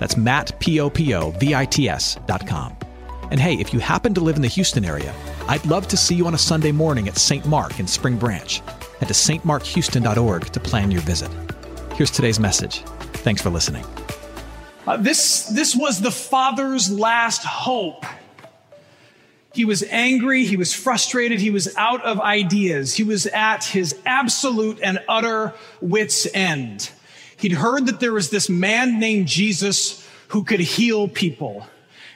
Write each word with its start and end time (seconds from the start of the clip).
That's 0.00 0.16
Matt, 0.16 0.58
P-O-P-O-V-I-T-S 0.58 2.16
dot 2.26 2.46
com. 2.46 2.76
And 3.30 3.38
hey, 3.38 3.54
if 3.54 3.72
you 3.72 3.78
happen 3.78 4.12
to 4.14 4.20
live 4.20 4.34
in 4.34 4.42
the 4.42 4.48
Houston 4.48 4.84
area, 4.84 5.14
I'd 5.46 5.64
love 5.66 5.86
to 5.88 5.96
see 5.96 6.16
you 6.16 6.26
on 6.26 6.34
a 6.34 6.38
Sunday 6.38 6.72
morning 6.72 7.06
at 7.06 7.16
St. 7.16 7.46
Mark 7.46 7.78
in 7.78 7.86
Spring 7.86 8.16
Branch. 8.16 8.58
Head 8.98 9.06
to 9.06 9.14
stmarkhouston.org 9.14 10.46
to 10.46 10.60
plan 10.60 10.90
your 10.90 11.02
visit. 11.02 11.30
Here's 11.94 12.10
today's 12.10 12.40
message. 12.40 12.80
Thanks 13.22 13.40
for 13.40 13.50
listening. 13.50 13.84
Uh, 14.86 14.96
this, 14.96 15.44
this 15.46 15.76
was 15.76 16.00
the 16.00 16.10
father's 16.10 16.90
last 16.90 17.44
hope. 17.44 18.04
He 19.52 19.64
was 19.64 19.82
angry, 19.90 20.44
he 20.44 20.56
was 20.56 20.72
frustrated, 20.72 21.40
he 21.40 21.50
was 21.50 21.76
out 21.76 22.02
of 22.04 22.20
ideas, 22.20 22.94
he 22.94 23.02
was 23.02 23.26
at 23.26 23.64
his 23.64 23.96
absolute 24.06 24.80
and 24.82 25.00
utter 25.08 25.52
wits' 25.80 26.26
end. 26.32 26.90
He'd 27.40 27.52
heard 27.52 27.86
that 27.86 28.00
there 28.00 28.12
was 28.12 28.30
this 28.30 28.48
man 28.48 29.00
named 29.00 29.26
Jesus 29.26 30.06
who 30.28 30.44
could 30.44 30.60
heal 30.60 31.08
people. 31.08 31.66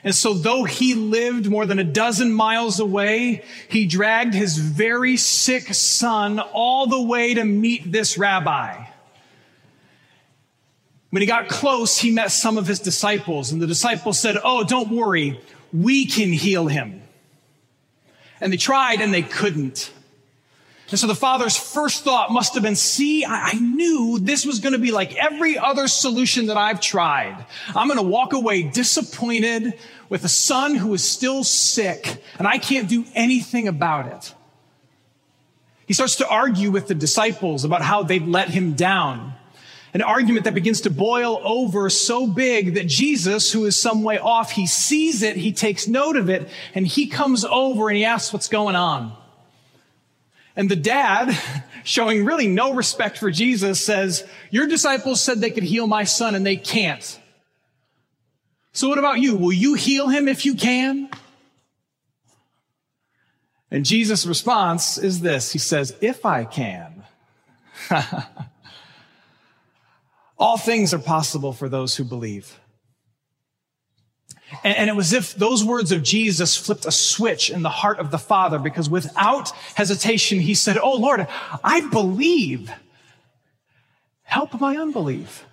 And 0.03 0.13
so 0.13 0.35
though 0.35 0.65
he 0.65 0.93
lived 0.93 1.49
more 1.49 1.65
than 1.65 1.79
a 1.79 1.83
dozen 1.83 2.31
miles 2.31 2.79
away, 2.79 3.43
he 3.67 3.87
dragged 3.87 4.35
his 4.35 4.57
very 4.59 5.17
sick 5.17 5.73
son 5.73 6.39
all 6.39 6.85
the 6.85 7.01
way 7.01 7.33
to 7.33 7.43
meet 7.43 7.91
this 7.91 8.15
rabbi. 8.15 8.85
When 11.09 11.21
he 11.21 11.25
got 11.25 11.47
close, 11.47 11.97
he 11.97 12.11
met 12.11 12.31
some 12.31 12.59
of 12.59 12.67
his 12.67 12.79
disciples 12.79 13.51
and 13.51 13.59
the 13.59 13.67
disciples 13.67 14.19
said, 14.19 14.37
Oh, 14.43 14.63
don't 14.63 14.91
worry. 14.91 15.41
We 15.73 16.05
can 16.05 16.31
heal 16.31 16.67
him. 16.67 17.01
And 18.39 18.53
they 18.53 18.57
tried 18.57 19.01
and 19.01 19.11
they 19.11 19.23
couldn't. 19.23 19.91
And 20.91 20.99
so 20.99 21.07
the 21.07 21.15
father's 21.15 21.57
first 21.57 22.03
thought 22.03 22.31
must 22.31 22.53
have 22.53 22.61
been, 22.61 22.75
see, 22.75 23.25
I, 23.25 23.53
knew 23.53 24.19
this 24.19 24.45
was 24.45 24.59
going 24.59 24.73
to 24.73 24.79
be 24.79 24.91
like 24.91 25.15
every 25.15 25.57
other 25.57 25.87
solution 25.87 26.47
that 26.47 26.57
I've 26.57 26.79
tried. 26.79 27.43
I'm 27.75 27.87
going 27.87 27.97
to 27.97 28.05
walk 28.05 28.33
away 28.33 28.61
disappointed 28.63 29.73
with 30.09 30.23
a 30.23 30.29
son 30.29 30.75
who 30.75 30.93
is 30.93 31.03
still 31.03 31.43
sick 31.43 32.21
and 32.37 32.47
I 32.47 32.59
can't 32.59 32.87
do 32.87 33.03
anything 33.15 33.67
about 33.67 34.07
it. 34.07 34.35
He 35.87 35.93
starts 35.93 36.17
to 36.17 36.27
argue 36.27 36.69
with 36.69 36.87
the 36.87 36.95
disciples 36.95 37.63
about 37.63 37.81
how 37.81 38.03
they've 38.03 38.27
let 38.27 38.49
him 38.49 38.73
down. 38.73 39.33
An 39.93 40.01
argument 40.01 40.43
that 40.43 40.53
begins 40.53 40.81
to 40.81 40.89
boil 40.89 41.39
over 41.43 41.89
so 41.89 42.27
big 42.27 42.75
that 42.75 42.85
Jesus, 42.85 43.51
who 43.51 43.65
is 43.65 43.79
some 43.79 44.03
way 44.03 44.19
off, 44.19 44.51
he 44.51 44.67
sees 44.67 45.23
it, 45.23 45.37
he 45.37 45.53
takes 45.53 45.87
note 45.87 46.17
of 46.17 46.29
it, 46.29 46.49
and 46.73 46.85
he 46.85 47.07
comes 47.07 47.45
over 47.45 47.87
and 47.87 47.97
he 47.97 48.03
asks 48.03 48.33
what's 48.33 48.49
going 48.49 48.75
on. 48.75 49.15
And 50.55 50.69
the 50.69 50.75
dad, 50.75 51.37
showing 51.83 52.25
really 52.25 52.47
no 52.47 52.73
respect 52.73 53.17
for 53.17 53.29
Jesus, 53.29 53.83
says, 53.83 54.27
Your 54.51 54.67
disciples 54.67 55.21
said 55.21 55.39
they 55.39 55.51
could 55.51 55.63
heal 55.63 55.87
my 55.87 56.05
son 56.05 56.35
and 56.35 56.45
they 56.45 56.55
can't. 56.55 57.19
So 58.71 58.89
what 58.89 58.97
about 58.97 59.19
you? 59.19 59.35
Will 59.35 59.53
you 59.53 59.73
heal 59.73 60.09
him 60.09 60.27
if 60.27 60.45
you 60.45 60.55
can? 60.55 61.09
And 63.71 63.85
Jesus' 63.85 64.25
response 64.25 64.97
is 64.97 65.21
this 65.21 65.51
He 65.51 65.59
says, 65.59 65.95
If 66.01 66.25
I 66.25 66.45
can. 66.45 67.03
All 70.37 70.57
things 70.57 70.93
are 70.93 70.99
possible 70.99 71.53
for 71.53 71.69
those 71.69 71.95
who 71.95 72.03
believe. 72.03 72.59
And, 74.63 74.77
and, 74.77 74.89
it 74.89 74.95
was 74.95 75.13
if 75.13 75.35
those 75.35 75.63
words 75.63 75.91
of 75.91 76.03
Jesus 76.03 76.55
flipped 76.55 76.85
a 76.85 76.91
switch 76.91 77.49
in 77.49 77.61
the 77.61 77.69
heart 77.69 77.99
of 77.99 78.11
the 78.11 78.17
Father, 78.17 78.59
because 78.59 78.89
without 78.89 79.51
hesitation, 79.75 80.39
he 80.39 80.53
said, 80.53 80.77
Oh 80.77 80.95
Lord, 80.95 81.27
I 81.63 81.87
believe. 81.89 82.71
Help 84.23 84.59
my 84.59 84.77
unbelief. 84.77 85.45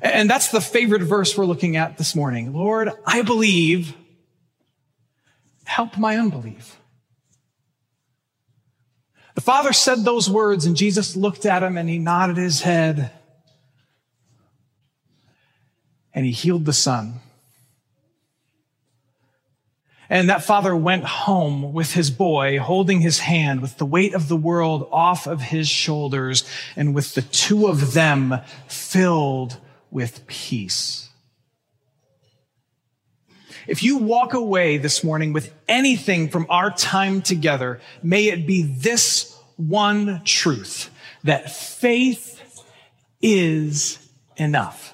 And 0.00 0.28
that's 0.28 0.48
the 0.48 0.60
favorite 0.60 1.02
verse 1.02 1.36
we're 1.36 1.46
looking 1.46 1.76
at 1.76 1.98
this 1.98 2.14
morning. 2.14 2.52
Lord, 2.52 2.90
I 3.06 3.22
believe. 3.22 3.94
Help 5.64 5.96
my 5.98 6.16
unbelief. 6.16 6.78
The 9.34 9.40
Father 9.40 9.72
said 9.72 10.04
those 10.04 10.30
words, 10.30 10.64
and 10.66 10.76
Jesus 10.76 11.16
looked 11.16 11.44
at 11.44 11.62
him 11.62 11.76
and 11.76 11.88
he 11.88 11.98
nodded 11.98 12.36
his 12.36 12.60
head 12.60 13.10
and 16.14 16.24
he 16.24 16.32
healed 16.32 16.64
the 16.64 16.72
son. 16.72 17.20
And 20.10 20.28
that 20.28 20.44
father 20.44 20.76
went 20.76 21.04
home 21.04 21.72
with 21.72 21.94
his 21.94 22.10
boy, 22.10 22.58
holding 22.58 23.00
his 23.00 23.20
hand 23.20 23.62
with 23.62 23.78
the 23.78 23.86
weight 23.86 24.14
of 24.14 24.28
the 24.28 24.36
world 24.36 24.88
off 24.92 25.26
of 25.26 25.40
his 25.40 25.68
shoulders 25.68 26.44
and 26.76 26.94
with 26.94 27.14
the 27.14 27.22
two 27.22 27.66
of 27.66 27.94
them 27.94 28.34
filled 28.68 29.58
with 29.90 30.26
peace. 30.26 31.08
If 33.66 33.82
you 33.82 33.96
walk 33.96 34.34
away 34.34 34.76
this 34.76 35.02
morning 35.02 35.32
with 35.32 35.52
anything 35.66 36.28
from 36.28 36.46
our 36.50 36.70
time 36.70 37.22
together, 37.22 37.80
may 38.02 38.26
it 38.26 38.46
be 38.46 38.62
this 38.62 39.34
one 39.56 40.20
truth 40.24 40.90
that 41.24 41.50
faith 41.50 42.40
is 43.22 43.98
enough. 44.36 44.93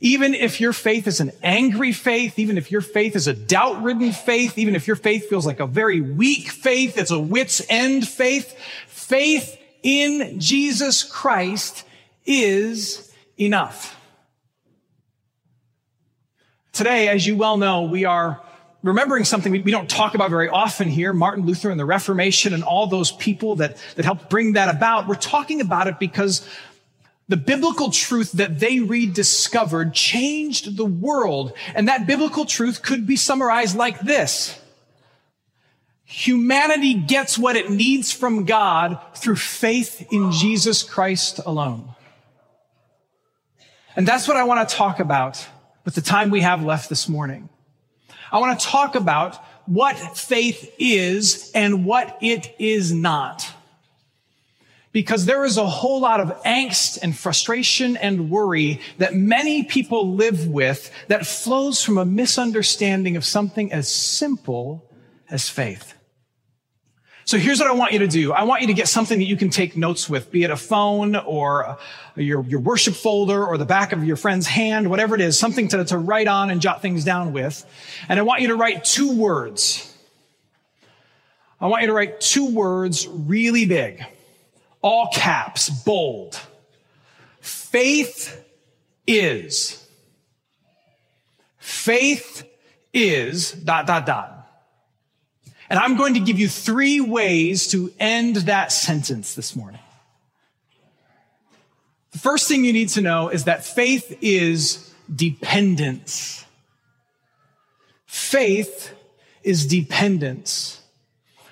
Even 0.00 0.34
if 0.34 0.60
your 0.60 0.72
faith 0.72 1.06
is 1.06 1.20
an 1.20 1.32
angry 1.42 1.92
faith, 1.92 2.38
even 2.38 2.58
if 2.58 2.70
your 2.70 2.80
faith 2.80 3.16
is 3.16 3.26
a 3.26 3.32
doubt 3.32 3.82
ridden 3.82 4.12
faith, 4.12 4.58
even 4.58 4.74
if 4.74 4.86
your 4.86 4.96
faith 4.96 5.28
feels 5.28 5.46
like 5.46 5.60
a 5.60 5.66
very 5.66 6.00
weak 6.00 6.48
faith, 6.48 6.98
it's 6.98 7.10
a 7.10 7.18
wit's 7.18 7.62
end 7.68 8.06
faith, 8.06 8.56
faith 8.86 9.58
in 9.82 10.38
Jesus 10.38 11.02
Christ 11.02 11.84
is 12.26 13.12
enough. 13.38 13.94
Today, 16.72 17.08
as 17.08 17.26
you 17.26 17.36
well 17.36 17.56
know, 17.56 17.84
we 17.84 18.04
are 18.04 18.42
remembering 18.82 19.24
something 19.24 19.50
we, 19.50 19.62
don't 19.62 19.88
talk 19.88 20.14
about 20.14 20.30
very 20.30 20.48
often 20.48 20.88
here 20.88 21.12
Martin 21.12 21.46
Luther 21.46 21.70
and 21.70 21.80
the 21.80 21.84
Reformation 21.84 22.52
and 22.52 22.62
all 22.62 22.86
those 22.86 23.10
people 23.12 23.56
that, 23.56 23.78
that 23.96 24.04
helped 24.04 24.28
bring 24.28 24.52
that 24.52 24.74
about. 24.74 25.08
We're 25.08 25.14
talking 25.14 25.60
about 25.60 25.86
it 25.86 25.98
because 25.98 26.46
the 27.28 27.36
biblical 27.36 27.90
truth 27.90 28.32
that 28.32 28.60
they 28.60 28.80
rediscovered 28.80 29.92
changed 29.92 30.76
the 30.76 30.84
world. 30.84 31.52
And 31.74 31.88
that 31.88 32.06
biblical 32.06 32.44
truth 32.44 32.82
could 32.82 33.06
be 33.06 33.16
summarized 33.16 33.76
like 33.76 34.00
this. 34.00 34.58
Humanity 36.04 36.94
gets 36.94 37.36
what 37.36 37.56
it 37.56 37.68
needs 37.68 38.12
from 38.12 38.44
God 38.44 39.00
through 39.16 39.36
faith 39.36 40.06
in 40.12 40.30
Jesus 40.30 40.84
Christ 40.84 41.40
alone. 41.44 41.88
And 43.96 44.06
that's 44.06 44.28
what 44.28 44.36
I 44.36 44.44
want 44.44 44.68
to 44.68 44.74
talk 44.74 45.00
about 45.00 45.44
with 45.84 45.94
the 45.94 46.00
time 46.00 46.30
we 46.30 46.42
have 46.42 46.62
left 46.62 46.88
this 46.88 47.08
morning. 47.08 47.48
I 48.30 48.38
want 48.38 48.60
to 48.60 48.66
talk 48.66 48.94
about 48.94 49.36
what 49.66 49.96
faith 50.16 50.72
is 50.78 51.50
and 51.56 51.84
what 51.84 52.18
it 52.20 52.54
is 52.60 52.92
not 52.92 53.55
because 54.96 55.26
there 55.26 55.44
is 55.44 55.58
a 55.58 55.66
whole 55.66 56.00
lot 56.00 56.20
of 56.20 56.28
angst 56.44 56.98
and 57.02 57.14
frustration 57.14 57.98
and 57.98 58.30
worry 58.30 58.80
that 58.96 59.14
many 59.14 59.62
people 59.62 60.14
live 60.14 60.46
with 60.46 60.90
that 61.08 61.26
flows 61.26 61.84
from 61.84 61.98
a 61.98 62.04
misunderstanding 62.06 63.14
of 63.14 63.22
something 63.22 63.70
as 63.74 63.92
simple 63.92 64.90
as 65.28 65.50
faith. 65.50 65.92
So 67.26 67.36
here's 67.36 67.58
what 67.58 67.68
I 67.68 67.74
want 67.74 67.92
you 67.92 67.98
to 67.98 68.06
do. 68.06 68.32
I 68.32 68.44
want 68.44 68.62
you 68.62 68.68
to 68.68 68.72
get 68.72 68.88
something 68.88 69.18
that 69.18 69.26
you 69.26 69.36
can 69.36 69.50
take 69.50 69.76
notes 69.76 70.08
with, 70.08 70.30
be 70.30 70.44
it 70.44 70.50
a 70.50 70.56
phone 70.56 71.14
or 71.14 71.76
your, 72.16 72.42
your 72.44 72.60
worship 72.60 72.94
folder 72.94 73.46
or 73.46 73.58
the 73.58 73.66
back 73.66 73.92
of 73.92 74.02
your 74.02 74.16
friend's 74.16 74.46
hand, 74.46 74.88
whatever 74.88 75.14
it 75.14 75.20
is, 75.20 75.38
something 75.38 75.68
to, 75.68 75.84
to 75.84 75.98
write 75.98 76.26
on 76.26 76.48
and 76.48 76.62
jot 76.62 76.80
things 76.80 77.04
down 77.04 77.34
with. 77.34 77.66
And 78.08 78.18
I 78.18 78.22
want 78.22 78.40
you 78.40 78.48
to 78.48 78.56
write 78.56 78.82
two 78.84 79.14
words. 79.14 79.94
I 81.60 81.66
want 81.66 81.82
you 81.82 81.88
to 81.88 81.92
write 81.92 82.18
two 82.22 82.54
words 82.54 83.06
really 83.06 83.66
big 83.66 84.02
all 84.86 85.08
caps, 85.12 85.68
bold. 85.68 86.40
Faith 87.40 88.40
is. 89.04 89.84
Faith 91.58 92.44
is 92.94 93.50
dot, 93.50 93.88
dot, 93.88 94.06
dot. 94.06 94.48
And 95.68 95.80
I'm 95.80 95.96
going 95.96 96.14
to 96.14 96.20
give 96.20 96.38
you 96.38 96.48
three 96.48 97.00
ways 97.00 97.66
to 97.72 97.92
end 97.98 98.36
that 98.36 98.70
sentence 98.70 99.34
this 99.34 99.56
morning. 99.56 99.80
The 102.12 102.18
first 102.18 102.46
thing 102.46 102.64
you 102.64 102.72
need 102.72 102.90
to 102.90 103.00
know 103.00 103.28
is 103.28 103.44
that 103.44 103.64
faith 103.64 104.16
is 104.20 104.94
dependence. 105.12 106.44
Faith 108.06 108.94
is 109.42 109.66
dependence. 109.66 110.80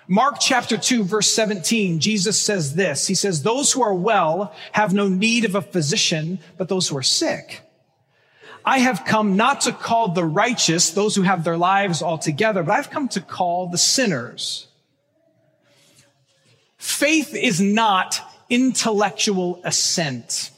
Mark 0.06 0.36
chapter 0.38 0.76
2 0.76 1.04
verse 1.04 1.32
17, 1.32 1.98
Jesus 1.98 2.40
says 2.40 2.74
this. 2.74 3.06
He 3.06 3.14
says, 3.14 3.42
those 3.42 3.72
who 3.72 3.82
are 3.82 3.94
well 3.94 4.54
have 4.72 4.92
no 4.92 5.08
need 5.08 5.44
of 5.44 5.54
a 5.54 5.62
physician, 5.62 6.38
but 6.58 6.68
those 6.68 6.88
who 6.88 6.96
are 6.96 7.02
sick. 7.02 7.62
I 8.64 8.78
have 8.78 9.04
come 9.04 9.36
not 9.36 9.62
to 9.62 9.72
call 9.72 10.08
the 10.08 10.24
righteous, 10.24 10.90
those 10.90 11.14
who 11.14 11.22
have 11.22 11.44
their 11.44 11.56
lives 11.56 12.00
all 12.00 12.18
together, 12.18 12.62
but 12.62 12.72
I've 12.72 12.90
come 12.90 13.08
to 13.08 13.20
call 13.20 13.68
the 13.68 13.78
sinners. 13.78 14.68
Faith 16.78 17.34
is 17.34 17.60
not 17.60 18.20
intellectual 18.48 19.60
assent. 19.64 20.50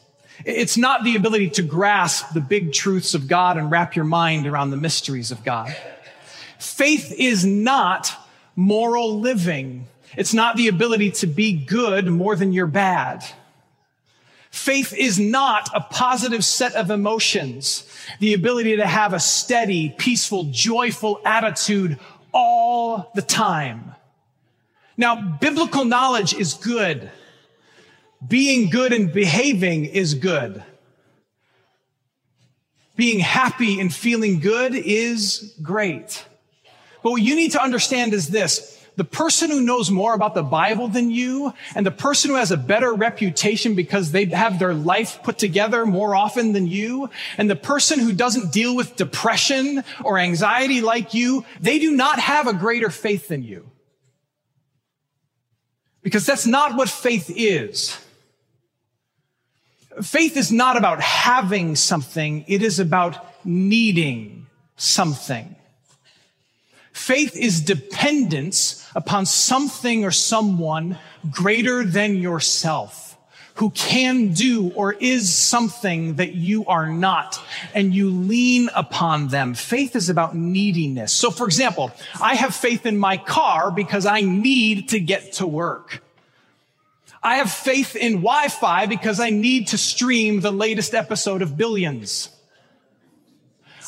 It's 0.44 0.76
not 0.76 1.02
the 1.02 1.16
ability 1.16 1.50
to 1.50 1.62
grasp 1.62 2.32
the 2.34 2.40
big 2.40 2.72
truths 2.72 3.14
of 3.14 3.26
God 3.26 3.56
and 3.56 3.70
wrap 3.70 3.96
your 3.96 4.04
mind 4.04 4.46
around 4.46 4.70
the 4.70 4.76
mysteries 4.76 5.30
of 5.30 5.44
God. 5.44 5.74
Faith 6.58 7.12
is 7.16 7.44
not 7.44 8.12
moral 8.56 9.20
living. 9.20 9.86
It's 10.16 10.34
not 10.34 10.56
the 10.56 10.68
ability 10.68 11.12
to 11.12 11.26
be 11.26 11.52
good 11.52 12.06
more 12.06 12.34
than 12.34 12.52
you're 12.52 12.66
bad. 12.66 13.24
Faith 14.50 14.94
is 14.94 15.18
not 15.18 15.68
a 15.74 15.80
positive 15.80 16.42
set 16.42 16.74
of 16.74 16.90
emotions, 16.90 17.86
the 18.20 18.32
ability 18.32 18.76
to 18.76 18.86
have 18.86 19.12
a 19.12 19.20
steady, 19.20 19.90
peaceful, 19.98 20.44
joyful 20.44 21.20
attitude 21.26 21.98
all 22.32 23.12
the 23.14 23.22
time. 23.22 23.94
Now, 24.96 25.20
biblical 25.40 25.84
knowledge 25.84 26.32
is 26.32 26.54
good. 26.54 27.10
Being 28.26 28.70
good 28.70 28.94
and 28.94 29.12
behaving 29.12 29.84
is 29.84 30.14
good. 30.14 30.64
Being 32.96 33.18
happy 33.20 33.78
and 33.78 33.92
feeling 33.92 34.40
good 34.40 34.74
is 34.74 35.54
great. 35.60 36.24
But 37.06 37.12
what 37.12 37.22
you 37.22 37.36
need 37.36 37.52
to 37.52 37.62
understand 37.62 38.14
is 38.14 38.30
this. 38.30 38.84
The 38.96 39.04
person 39.04 39.48
who 39.48 39.60
knows 39.60 39.92
more 39.92 40.12
about 40.12 40.34
the 40.34 40.42
Bible 40.42 40.88
than 40.88 41.08
you 41.08 41.54
and 41.76 41.86
the 41.86 41.92
person 41.92 42.32
who 42.32 42.36
has 42.36 42.50
a 42.50 42.56
better 42.56 42.92
reputation 42.92 43.76
because 43.76 44.10
they 44.10 44.24
have 44.24 44.58
their 44.58 44.74
life 44.74 45.20
put 45.22 45.38
together 45.38 45.86
more 45.86 46.16
often 46.16 46.52
than 46.52 46.66
you 46.66 47.08
and 47.38 47.48
the 47.48 47.54
person 47.54 48.00
who 48.00 48.12
doesn't 48.12 48.52
deal 48.52 48.74
with 48.74 48.96
depression 48.96 49.84
or 50.02 50.18
anxiety 50.18 50.80
like 50.80 51.14
you, 51.14 51.44
they 51.60 51.78
do 51.78 51.92
not 51.92 52.18
have 52.18 52.48
a 52.48 52.52
greater 52.52 52.90
faith 52.90 53.28
than 53.28 53.44
you. 53.44 53.70
Because 56.02 56.26
that's 56.26 56.44
not 56.44 56.74
what 56.74 56.88
faith 56.88 57.30
is. 57.32 57.96
Faith 60.02 60.36
is 60.36 60.50
not 60.50 60.76
about 60.76 61.00
having 61.00 61.76
something. 61.76 62.44
It 62.48 62.62
is 62.64 62.80
about 62.80 63.24
needing 63.44 64.48
something. 64.74 65.54
Faith 66.96 67.36
is 67.36 67.60
dependence 67.60 68.88
upon 68.94 69.26
something 69.26 70.02
or 70.02 70.10
someone 70.10 70.98
greater 71.30 71.84
than 71.84 72.16
yourself 72.16 73.18
who 73.56 73.68
can 73.70 74.32
do 74.32 74.72
or 74.74 74.94
is 74.94 75.32
something 75.32 76.14
that 76.14 76.34
you 76.34 76.64
are 76.64 76.88
not 76.88 77.38
and 77.74 77.94
you 77.94 78.08
lean 78.10 78.70
upon 78.74 79.28
them. 79.28 79.52
Faith 79.52 79.94
is 79.94 80.08
about 80.08 80.34
neediness. 80.34 81.12
So 81.12 81.30
for 81.30 81.44
example, 81.44 81.92
I 82.20 82.34
have 82.34 82.54
faith 82.54 82.86
in 82.86 82.96
my 82.96 83.18
car 83.18 83.70
because 83.70 84.06
I 84.06 84.22
need 84.22 84.88
to 84.88 84.98
get 84.98 85.34
to 85.34 85.46
work. 85.46 86.02
I 87.22 87.36
have 87.36 87.52
faith 87.52 87.94
in 87.94 88.22
Wi-Fi 88.22 88.86
because 88.86 89.20
I 89.20 89.28
need 89.28 89.68
to 89.68 89.78
stream 89.78 90.40
the 90.40 90.50
latest 90.50 90.94
episode 90.94 91.42
of 91.42 91.58
Billions. 91.58 92.30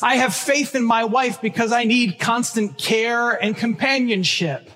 I 0.01 0.15
have 0.15 0.33
faith 0.33 0.75
in 0.75 0.83
my 0.83 1.03
wife 1.03 1.41
because 1.41 1.71
I 1.71 1.83
need 1.83 2.19
constant 2.19 2.77
care 2.77 3.31
and 3.31 3.55
companionship. 3.55 4.69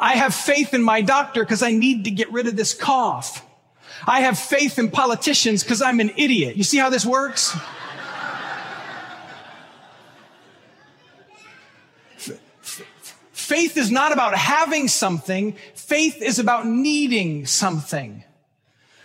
I 0.00 0.14
have 0.14 0.34
faith 0.34 0.74
in 0.74 0.82
my 0.82 1.00
doctor 1.00 1.42
because 1.42 1.62
I 1.62 1.72
need 1.72 2.04
to 2.04 2.10
get 2.10 2.30
rid 2.32 2.46
of 2.46 2.56
this 2.56 2.74
cough. 2.74 3.44
I 4.06 4.20
have 4.20 4.38
faith 4.38 4.78
in 4.78 4.90
politicians 4.90 5.62
because 5.62 5.82
I'm 5.82 6.00
an 6.00 6.10
idiot. 6.16 6.56
You 6.56 6.64
see 6.64 6.78
how 6.78 6.90
this 6.90 7.04
works? 7.04 7.56
Faith 13.32 13.76
is 13.76 13.90
not 13.90 14.12
about 14.12 14.36
having 14.36 14.86
something. 14.86 15.56
Faith 15.74 16.22
is 16.22 16.38
about 16.38 16.66
needing 16.66 17.46
something. 17.46 18.22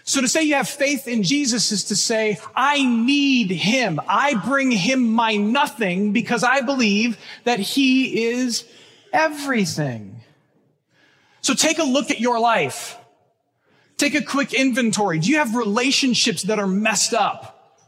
So 0.07 0.22
to 0.22 0.28
say 0.28 0.44
you 0.44 0.54
have 0.54 0.69
faith 0.69 1.07
in 1.07 1.24
Jesus 1.24 1.72
is 1.72 1.86
to 1.86 1.96
say, 1.96 2.40
I 2.56 2.86
need 2.86 3.50
him. 3.50 4.00
I 4.07 4.36
bring 4.36 4.69
him 4.69 5.12
my 5.12 5.36
nothing 5.36 6.13
because 6.13 6.44
I 6.44 6.62
believe 6.62 7.18
that 7.44 7.60
he 7.60 8.28
is 8.28 8.66
everything. 9.12 10.22
So 11.42 11.56
take 11.56 11.80
a 11.80 11.84
look 11.84 12.12
at 12.12 12.19
your 12.19 12.40
life. 12.40 12.98
Take 13.98 14.13
a 14.13 14.24
quick 14.24 14.54
inventory. 14.54 15.18
Do 15.18 15.31
you 15.31 15.38
have 15.38 15.56
relationships 15.56 16.44
that 16.44 16.60
are 16.60 16.68
messed 16.68 17.16
up? 17.16 17.81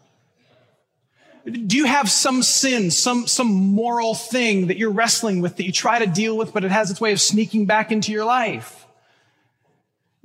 Do 1.46 1.78
you 1.78 1.86
have 1.86 2.10
some 2.10 2.42
sin, 2.42 2.90
some, 2.90 3.28
some 3.28 3.48
moral 3.48 4.16
thing 4.16 4.68
that 4.68 4.78
you're 4.78 4.92
wrestling 4.92 5.40
with 5.42 5.58
that 5.58 5.66
you 5.66 5.72
try 5.72 6.00
to 6.00 6.08
deal 6.08 6.36
with, 6.36 6.52
but 6.52 6.64
it 6.64 6.72
has 6.72 6.90
its 6.90 7.00
way 7.00 7.12
of 7.12 7.22
sneaking 7.22 7.68
back 7.68 7.92
into 7.92 8.12
your 8.12 8.26
life? 8.26 8.87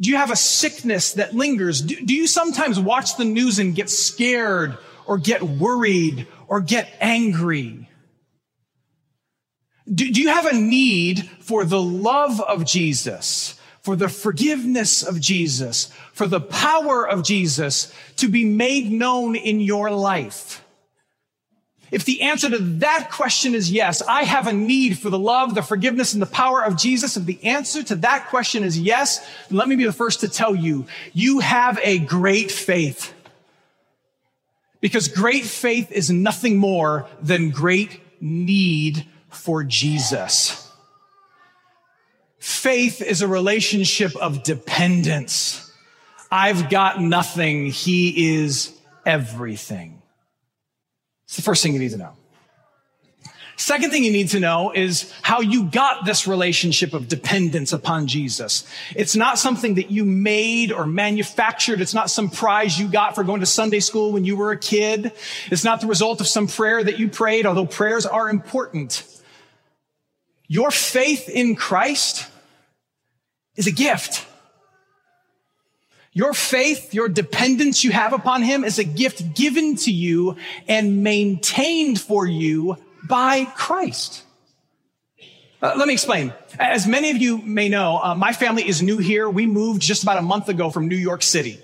Do 0.02 0.10
you 0.10 0.16
have 0.16 0.32
a 0.32 0.36
sickness 0.36 1.12
that 1.12 1.32
lingers? 1.32 1.80
Do, 1.80 1.94
do 1.94 2.12
you 2.12 2.26
sometimes 2.26 2.80
watch 2.80 3.16
the 3.16 3.24
news 3.24 3.60
and 3.60 3.72
get 3.72 3.88
scared 3.88 4.76
or 5.06 5.16
get 5.16 5.44
worried 5.44 6.26
or 6.48 6.60
get 6.60 6.92
angry? 7.00 7.88
Do, 9.86 10.12
do 10.12 10.20
you 10.20 10.30
have 10.30 10.46
a 10.46 10.56
need 10.56 11.30
for 11.38 11.64
the 11.64 11.80
love 11.80 12.40
of 12.40 12.64
Jesus, 12.64 13.60
for 13.82 13.94
the 13.94 14.08
forgiveness 14.08 15.04
of 15.04 15.20
Jesus, 15.20 15.92
for 16.12 16.26
the 16.26 16.40
power 16.40 17.08
of 17.08 17.22
Jesus 17.22 17.94
to 18.16 18.28
be 18.28 18.44
made 18.44 18.90
known 18.90 19.36
in 19.36 19.60
your 19.60 19.92
life? 19.92 20.64
If 21.92 22.06
the 22.06 22.22
answer 22.22 22.48
to 22.48 22.58
that 22.58 23.10
question 23.12 23.54
is 23.54 23.70
yes, 23.70 24.00
I 24.00 24.24
have 24.24 24.46
a 24.46 24.52
need 24.52 24.98
for 24.98 25.10
the 25.10 25.18
love, 25.18 25.54
the 25.54 25.60
forgiveness, 25.62 26.14
and 26.14 26.22
the 26.22 26.26
power 26.26 26.64
of 26.64 26.78
Jesus. 26.78 27.18
If 27.18 27.26
the 27.26 27.44
answer 27.44 27.82
to 27.82 27.96
that 27.96 28.28
question 28.28 28.64
is 28.64 28.78
yes, 28.78 29.24
let 29.50 29.68
me 29.68 29.76
be 29.76 29.84
the 29.84 29.92
first 29.92 30.20
to 30.20 30.28
tell 30.28 30.56
you, 30.56 30.86
you 31.12 31.40
have 31.40 31.78
a 31.82 31.98
great 31.98 32.50
faith. 32.50 33.12
Because 34.80 35.06
great 35.06 35.44
faith 35.44 35.92
is 35.92 36.10
nothing 36.10 36.56
more 36.56 37.06
than 37.20 37.50
great 37.50 38.00
need 38.22 39.06
for 39.28 39.62
Jesus. 39.62 40.70
Faith 42.38 43.02
is 43.02 43.20
a 43.20 43.28
relationship 43.28 44.16
of 44.16 44.42
dependence. 44.42 45.70
I've 46.30 46.70
got 46.70 47.00
nothing. 47.00 47.66
He 47.66 48.34
is 48.40 48.76
everything. 49.04 50.01
It's 51.32 51.38
the 51.38 51.42
first 51.42 51.62
thing 51.62 51.72
you 51.72 51.78
need 51.78 51.92
to 51.92 51.96
know. 51.96 52.12
Second 53.56 53.90
thing 53.90 54.04
you 54.04 54.12
need 54.12 54.28
to 54.28 54.38
know 54.38 54.70
is 54.70 55.10
how 55.22 55.40
you 55.40 55.64
got 55.64 56.04
this 56.04 56.28
relationship 56.28 56.92
of 56.92 57.08
dependence 57.08 57.72
upon 57.72 58.06
Jesus. 58.06 58.68
It's 58.94 59.16
not 59.16 59.38
something 59.38 59.76
that 59.76 59.90
you 59.90 60.04
made 60.04 60.72
or 60.72 60.84
manufactured. 60.84 61.80
It's 61.80 61.94
not 61.94 62.10
some 62.10 62.28
prize 62.28 62.78
you 62.78 62.86
got 62.86 63.14
for 63.14 63.24
going 63.24 63.40
to 63.40 63.46
Sunday 63.46 63.80
school 63.80 64.12
when 64.12 64.26
you 64.26 64.36
were 64.36 64.50
a 64.50 64.58
kid. 64.58 65.10
It's 65.50 65.64
not 65.64 65.80
the 65.80 65.86
result 65.86 66.20
of 66.20 66.26
some 66.26 66.48
prayer 66.48 66.84
that 66.84 66.98
you 66.98 67.08
prayed, 67.08 67.46
although 67.46 67.64
prayers 67.64 68.04
are 68.04 68.28
important. 68.28 69.02
Your 70.48 70.70
faith 70.70 71.30
in 71.30 71.56
Christ 71.56 72.30
is 73.56 73.66
a 73.66 73.72
gift. 73.72 74.26
Your 76.14 76.34
faith, 76.34 76.92
your 76.92 77.08
dependence 77.08 77.84
you 77.84 77.90
have 77.90 78.12
upon 78.12 78.42
him 78.42 78.64
is 78.64 78.78
a 78.78 78.84
gift 78.84 79.34
given 79.34 79.76
to 79.76 79.90
you 79.90 80.36
and 80.68 81.02
maintained 81.02 81.98
for 82.00 82.26
you 82.26 82.76
by 83.08 83.46
Christ. 83.46 84.22
Uh, 85.62 85.74
let 85.76 85.88
me 85.88 85.94
explain. 85.94 86.34
As 86.58 86.86
many 86.86 87.10
of 87.10 87.16
you 87.16 87.38
may 87.38 87.68
know, 87.68 87.98
uh, 88.02 88.14
my 88.14 88.32
family 88.32 88.68
is 88.68 88.82
new 88.82 88.98
here. 88.98 89.30
We 89.30 89.46
moved 89.46 89.80
just 89.80 90.02
about 90.02 90.18
a 90.18 90.22
month 90.22 90.48
ago 90.48 90.70
from 90.70 90.88
New 90.88 90.96
York 90.96 91.22
City. 91.22 91.60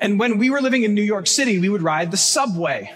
And 0.00 0.18
when 0.18 0.38
we 0.38 0.50
were 0.50 0.60
living 0.60 0.82
in 0.82 0.94
New 0.94 1.02
York 1.02 1.26
City, 1.26 1.60
we 1.60 1.68
would 1.68 1.82
ride 1.82 2.10
the 2.10 2.16
subway. 2.16 2.90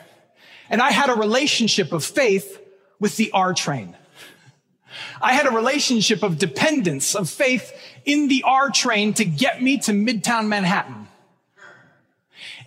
And 0.70 0.80
I 0.80 0.90
had 0.90 1.10
a 1.10 1.14
relationship 1.14 1.92
of 1.92 2.04
faith 2.04 2.58
with 2.98 3.16
the 3.16 3.30
R 3.32 3.52
train. 3.54 3.96
I 5.20 5.34
had 5.34 5.46
a 5.46 5.50
relationship 5.50 6.22
of 6.22 6.38
dependence, 6.38 7.14
of 7.14 7.28
faith 7.30 7.72
in 8.04 8.28
the 8.28 8.42
R 8.44 8.70
train 8.70 9.14
to 9.14 9.24
get 9.24 9.62
me 9.62 9.78
to 9.78 9.92
Midtown 9.92 10.48
Manhattan. 10.48 11.08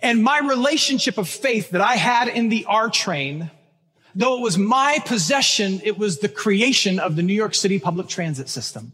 And 0.02 0.22
my 0.22 0.38
relationship 0.38 1.18
of 1.18 1.28
faith 1.28 1.70
that 1.70 1.80
I 1.80 1.96
had 1.96 2.28
in 2.28 2.48
the 2.48 2.64
R 2.66 2.90
train, 2.90 3.50
though 4.14 4.38
it 4.38 4.42
was 4.42 4.58
my 4.58 4.98
possession, 5.04 5.80
it 5.84 5.98
was 5.98 6.18
the 6.18 6.28
creation 6.28 6.98
of 6.98 7.16
the 7.16 7.22
New 7.22 7.34
York 7.34 7.54
City 7.54 7.78
public 7.78 8.08
transit 8.08 8.48
system. 8.48 8.92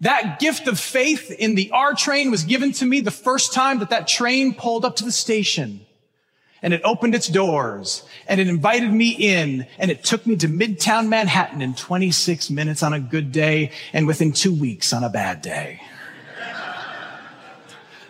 That 0.00 0.38
gift 0.40 0.68
of 0.68 0.78
faith 0.78 1.30
in 1.30 1.54
the 1.54 1.70
R 1.70 1.94
train 1.94 2.30
was 2.30 2.44
given 2.44 2.72
to 2.72 2.84
me 2.84 3.00
the 3.00 3.10
first 3.10 3.54
time 3.54 3.78
that 3.78 3.90
that 3.90 4.06
train 4.06 4.54
pulled 4.54 4.84
up 4.84 4.96
to 4.96 5.04
the 5.04 5.12
station 5.12 5.85
and 6.66 6.74
it 6.74 6.80
opened 6.82 7.14
its 7.14 7.28
doors 7.28 8.02
and 8.26 8.40
it 8.40 8.48
invited 8.48 8.92
me 8.92 9.10
in 9.10 9.68
and 9.78 9.88
it 9.88 10.02
took 10.02 10.26
me 10.26 10.34
to 10.34 10.48
midtown 10.48 11.06
Manhattan 11.06 11.62
in 11.62 11.74
26 11.74 12.50
minutes 12.50 12.82
on 12.82 12.92
a 12.92 12.98
good 12.98 13.30
day 13.30 13.70
and 13.92 14.04
within 14.04 14.32
two 14.32 14.52
weeks 14.52 14.92
on 14.92 15.04
a 15.04 15.08
bad 15.08 15.42
day. 15.42 15.80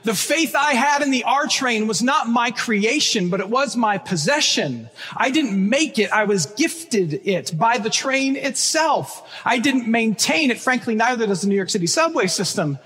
The 0.04 0.14
faith 0.14 0.54
I 0.56 0.72
had 0.72 1.02
in 1.02 1.10
the 1.10 1.24
R 1.24 1.46
train 1.48 1.86
was 1.86 2.02
not 2.02 2.30
my 2.30 2.50
creation, 2.50 3.28
but 3.28 3.40
it 3.40 3.50
was 3.50 3.76
my 3.76 3.98
possession. 3.98 4.88
I 5.14 5.30
didn't 5.30 5.68
make 5.68 5.98
it. 5.98 6.10
I 6.10 6.24
was 6.24 6.46
gifted 6.46 7.26
it 7.26 7.58
by 7.58 7.76
the 7.76 7.90
train 7.90 8.36
itself. 8.36 9.30
I 9.44 9.58
didn't 9.58 9.86
maintain 9.86 10.50
it. 10.50 10.58
Frankly, 10.58 10.94
neither 10.94 11.26
does 11.26 11.42
the 11.42 11.48
New 11.48 11.56
York 11.56 11.68
City 11.68 11.86
subway 11.86 12.26
system. 12.26 12.78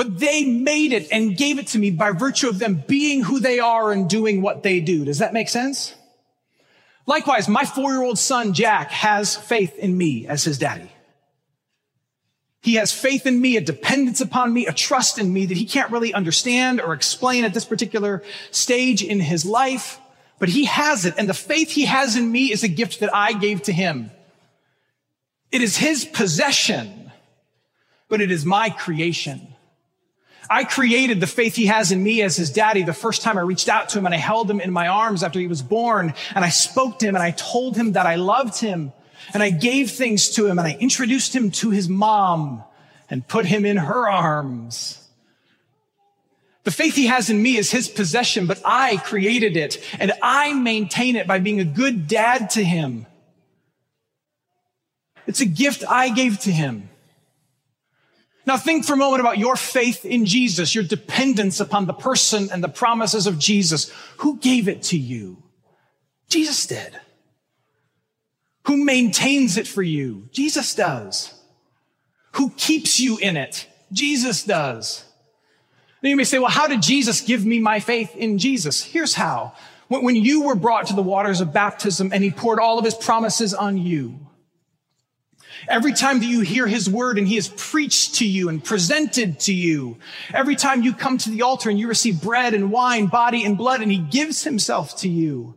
But 0.00 0.18
they 0.18 0.46
made 0.46 0.94
it 0.94 1.08
and 1.12 1.36
gave 1.36 1.58
it 1.58 1.66
to 1.66 1.78
me 1.78 1.90
by 1.90 2.12
virtue 2.12 2.48
of 2.48 2.58
them 2.58 2.82
being 2.88 3.22
who 3.22 3.38
they 3.38 3.58
are 3.58 3.92
and 3.92 4.08
doing 4.08 4.40
what 4.40 4.62
they 4.62 4.80
do. 4.80 5.04
Does 5.04 5.18
that 5.18 5.34
make 5.34 5.50
sense? 5.50 5.94
Likewise, 7.04 7.50
my 7.50 7.66
four 7.66 7.90
year 7.90 8.02
old 8.02 8.18
son, 8.18 8.54
Jack, 8.54 8.90
has 8.92 9.36
faith 9.36 9.76
in 9.76 9.98
me 9.98 10.26
as 10.26 10.42
his 10.42 10.56
daddy. 10.56 10.90
He 12.62 12.76
has 12.76 12.94
faith 12.94 13.26
in 13.26 13.42
me, 13.42 13.58
a 13.58 13.60
dependence 13.60 14.22
upon 14.22 14.54
me, 14.54 14.66
a 14.66 14.72
trust 14.72 15.18
in 15.18 15.30
me 15.30 15.44
that 15.44 15.58
he 15.58 15.66
can't 15.66 15.92
really 15.92 16.14
understand 16.14 16.80
or 16.80 16.94
explain 16.94 17.44
at 17.44 17.52
this 17.52 17.66
particular 17.66 18.22
stage 18.50 19.02
in 19.04 19.20
his 19.20 19.44
life, 19.44 20.00
but 20.38 20.48
he 20.48 20.64
has 20.64 21.04
it. 21.04 21.12
And 21.18 21.28
the 21.28 21.34
faith 21.34 21.72
he 21.72 21.84
has 21.84 22.16
in 22.16 22.32
me 22.32 22.50
is 22.50 22.64
a 22.64 22.68
gift 22.68 23.00
that 23.00 23.14
I 23.14 23.34
gave 23.34 23.64
to 23.64 23.72
him. 23.74 24.10
It 25.52 25.60
is 25.60 25.76
his 25.76 26.06
possession, 26.06 27.12
but 28.08 28.22
it 28.22 28.30
is 28.30 28.46
my 28.46 28.70
creation. 28.70 29.49
I 30.52 30.64
created 30.64 31.20
the 31.20 31.28
faith 31.28 31.54
he 31.54 31.66
has 31.66 31.92
in 31.92 32.02
me 32.02 32.22
as 32.22 32.34
his 32.34 32.50
daddy 32.50 32.82
the 32.82 32.92
first 32.92 33.22
time 33.22 33.38
I 33.38 33.42
reached 33.42 33.68
out 33.68 33.88
to 33.90 33.98
him 33.98 34.06
and 34.06 34.14
I 34.14 34.18
held 34.18 34.50
him 34.50 34.60
in 34.60 34.72
my 34.72 34.88
arms 34.88 35.22
after 35.22 35.38
he 35.38 35.46
was 35.46 35.62
born 35.62 36.12
and 36.34 36.44
I 36.44 36.48
spoke 36.48 36.98
to 36.98 37.06
him 37.06 37.14
and 37.14 37.22
I 37.22 37.30
told 37.30 37.76
him 37.76 37.92
that 37.92 38.04
I 38.04 38.16
loved 38.16 38.58
him 38.58 38.92
and 39.32 39.44
I 39.44 39.50
gave 39.50 39.92
things 39.92 40.30
to 40.30 40.46
him 40.46 40.58
and 40.58 40.66
I 40.66 40.76
introduced 40.80 41.36
him 41.36 41.52
to 41.52 41.70
his 41.70 41.88
mom 41.88 42.64
and 43.08 43.26
put 43.28 43.46
him 43.46 43.64
in 43.64 43.76
her 43.76 44.10
arms. 44.10 44.96
The 46.64 46.72
faith 46.72 46.96
he 46.96 47.06
has 47.06 47.30
in 47.30 47.40
me 47.40 47.56
is 47.56 47.70
his 47.70 47.88
possession, 47.88 48.46
but 48.46 48.60
I 48.64 48.96
created 48.96 49.56
it 49.56 49.78
and 50.00 50.12
I 50.20 50.52
maintain 50.52 51.14
it 51.14 51.28
by 51.28 51.38
being 51.38 51.60
a 51.60 51.64
good 51.64 52.08
dad 52.08 52.50
to 52.50 52.64
him. 52.64 53.06
It's 55.28 55.40
a 55.40 55.46
gift 55.46 55.84
I 55.88 56.08
gave 56.08 56.40
to 56.40 56.50
him. 56.50 56.90
Now 58.46 58.56
think 58.56 58.84
for 58.84 58.94
a 58.94 58.96
moment 58.96 59.20
about 59.20 59.38
your 59.38 59.56
faith 59.56 60.04
in 60.04 60.24
Jesus, 60.24 60.74
your 60.74 60.84
dependence 60.84 61.60
upon 61.60 61.86
the 61.86 61.92
person 61.92 62.48
and 62.50 62.64
the 62.64 62.68
promises 62.68 63.26
of 63.26 63.38
Jesus. 63.38 63.92
Who 64.18 64.38
gave 64.38 64.66
it 64.66 64.82
to 64.84 64.98
you? 64.98 65.42
Jesus 66.28 66.66
did. 66.66 66.98
Who 68.64 68.84
maintains 68.84 69.56
it 69.56 69.66
for 69.66 69.82
you? 69.82 70.28
Jesus 70.32 70.74
does. 70.74 71.34
Who 72.32 72.50
keeps 72.50 73.00
you 73.00 73.18
in 73.18 73.36
it? 73.36 73.66
Jesus 73.92 74.44
does. 74.44 75.04
Then 76.00 76.10
you 76.10 76.16
may 76.16 76.24
say, 76.24 76.38
well, 76.38 76.50
how 76.50 76.66
did 76.66 76.82
Jesus 76.82 77.20
give 77.20 77.44
me 77.44 77.58
my 77.58 77.80
faith 77.80 78.14
in 78.16 78.38
Jesus? 78.38 78.82
Here's 78.82 79.14
how. 79.14 79.52
When 79.88 80.14
you 80.14 80.42
were 80.42 80.54
brought 80.54 80.86
to 80.86 80.94
the 80.94 81.02
waters 81.02 81.40
of 81.40 81.52
baptism 81.52 82.12
and 82.12 82.22
he 82.22 82.30
poured 82.30 82.60
all 82.60 82.78
of 82.78 82.84
his 82.84 82.94
promises 82.94 83.52
on 83.52 83.76
you, 83.76 84.20
Every 85.68 85.92
time 85.92 86.20
that 86.20 86.26
you 86.26 86.40
hear 86.40 86.66
his 86.66 86.88
word 86.88 87.18
and 87.18 87.28
he 87.28 87.36
is 87.36 87.48
preached 87.48 88.16
to 88.16 88.26
you 88.26 88.48
and 88.48 88.62
presented 88.62 89.40
to 89.40 89.54
you, 89.54 89.98
every 90.32 90.56
time 90.56 90.82
you 90.82 90.92
come 90.92 91.18
to 91.18 91.30
the 91.30 91.42
altar 91.42 91.70
and 91.70 91.78
you 91.78 91.88
receive 91.88 92.22
bread 92.22 92.54
and 92.54 92.70
wine, 92.70 93.06
body 93.06 93.44
and 93.44 93.56
blood, 93.56 93.80
and 93.80 93.90
he 93.90 93.98
gives 93.98 94.44
himself 94.44 94.96
to 94.98 95.08
you, 95.08 95.54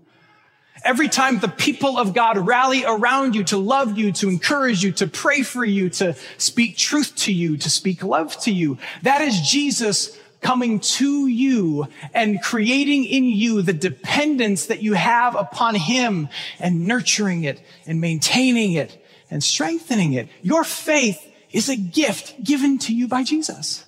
Every 0.84 1.08
time 1.08 1.40
the 1.40 1.48
people 1.48 1.98
of 1.98 2.14
God 2.14 2.38
rally 2.38 2.84
around 2.84 3.36
you 3.36 3.46
to 3.46 3.58
love 3.58 3.98
you, 3.98 4.12
to 4.14 4.28
encourage 4.28 4.84
you, 4.84 4.92
to 4.94 5.08
pray 5.08 5.42
for 5.42 5.64
you, 5.64 5.90
to 5.92 6.14
speak 6.38 6.76
truth 6.76 7.16
to 7.18 7.32
you, 7.32 7.56
to 7.58 7.70
speak 7.70 8.04
love 8.04 8.38
to 8.42 8.52
you, 8.52 8.78
that 9.04 9.22
is 9.22 9.40
Jesus 9.40 10.18
coming 10.42 10.82
to 10.82 11.28
you 11.28 11.88
and 12.14 12.42
creating 12.42 13.06
in 13.06 13.24
you 13.24 13.62
the 13.62 13.72
dependence 13.72 14.66
that 14.66 14.84
you 14.84 14.94
have 14.94 15.36
upon 15.36 15.76
him 15.76 16.28
and 16.60 16.86
nurturing 16.86 17.46
it 17.46 17.62
and 17.88 18.02
maintaining 18.02 18.74
it 18.74 19.03
and 19.34 19.44
strengthening 19.44 20.13
it. 20.13 20.30
Your 20.44 20.63
faith 20.63 21.28
is 21.52 21.68
a 21.68 21.75
gift 21.75 22.44
given 22.44 22.78
to 22.78 22.94
you 22.94 23.08
by 23.08 23.24
Jesus. 23.24 23.84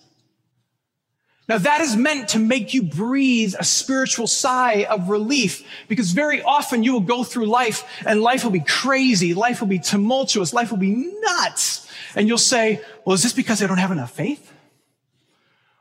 Now 1.47 1.59
that 1.59 1.81
is 1.81 1.95
meant 1.95 2.29
to 2.29 2.39
make 2.39 2.73
you 2.73 2.81
breathe 2.81 3.53
a 3.59 3.63
spiritual 3.63 4.25
sigh 4.25 4.87
of 4.89 5.09
relief 5.09 5.63
because 5.87 6.11
very 6.11 6.41
often 6.41 6.83
you 6.83 6.93
will 6.93 7.01
go 7.01 7.23
through 7.23 7.45
life 7.45 7.83
and 8.07 8.21
life 8.21 8.43
will 8.43 8.51
be 8.51 8.59
crazy. 8.59 9.35
Life 9.35 9.61
will 9.61 9.67
be 9.67 9.77
tumultuous. 9.77 10.51
Life 10.51 10.71
will 10.71 10.79
be 10.79 11.13
nuts. 11.21 11.87
And 12.15 12.27
you'll 12.27 12.39
say, 12.39 12.81
well, 13.05 13.13
is 13.13 13.21
this 13.21 13.33
because 13.33 13.61
I 13.61 13.67
don't 13.67 13.77
have 13.77 13.91
enough 13.91 14.11
faith? 14.11 14.51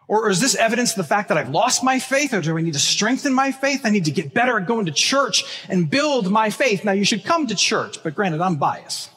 Or 0.06 0.28
is 0.28 0.40
this 0.40 0.54
evidence 0.54 0.90
of 0.90 0.96
the 0.98 1.04
fact 1.04 1.30
that 1.30 1.38
I've 1.38 1.48
lost 1.48 1.82
my 1.82 1.98
faith? 1.98 2.34
Or 2.34 2.42
do 2.42 2.58
I 2.58 2.60
need 2.60 2.74
to 2.74 2.78
strengthen 2.78 3.32
my 3.32 3.50
faith? 3.50 3.80
I 3.84 3.88
need 3.88 4.04
to 4.04 4.10
get 4.10 4.34
better 4.34 4.58
at 4.58 4.66
going 4.66 4.84
to 4.84 4.92
church 4.92 5.44
and 5.70 5.88
build 5.88 6.30
my 6.30 6.50
faith. 6.50 6.84
Now 6.84 6.92
you 6.92 7.06
should 7.06 7.24
come 7.24 7.46
to 7.46 7.54
church, 7.54 8.02
but 8.02 8.14
granted, 8.14 8.42
I'm 8.42 8.56
biased. 8.56 9.08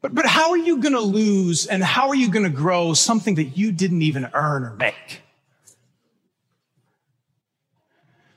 But, 0.00 0.14
but 0.14 0.26
how 0.26 0.50
are 0.50 0.58
you 0.58 0.78
going 0.78 0.94
to 0.94 1.00
lose 1.00 1.66
and 1.66 1.82
how 1.82 2.08
are 2.08 2.14
you 2.14 2.30
going 2.30 2.44
to 2.44 2.50
grow 2.50 2.94
something 2.94 3.34
that 3.34 3.56
you 3.56 3.72
didn't 3.72 4.02
even 4.02 4.30
earn 4.32 4.64
or 4.64 4.74
make? 4.74 5.22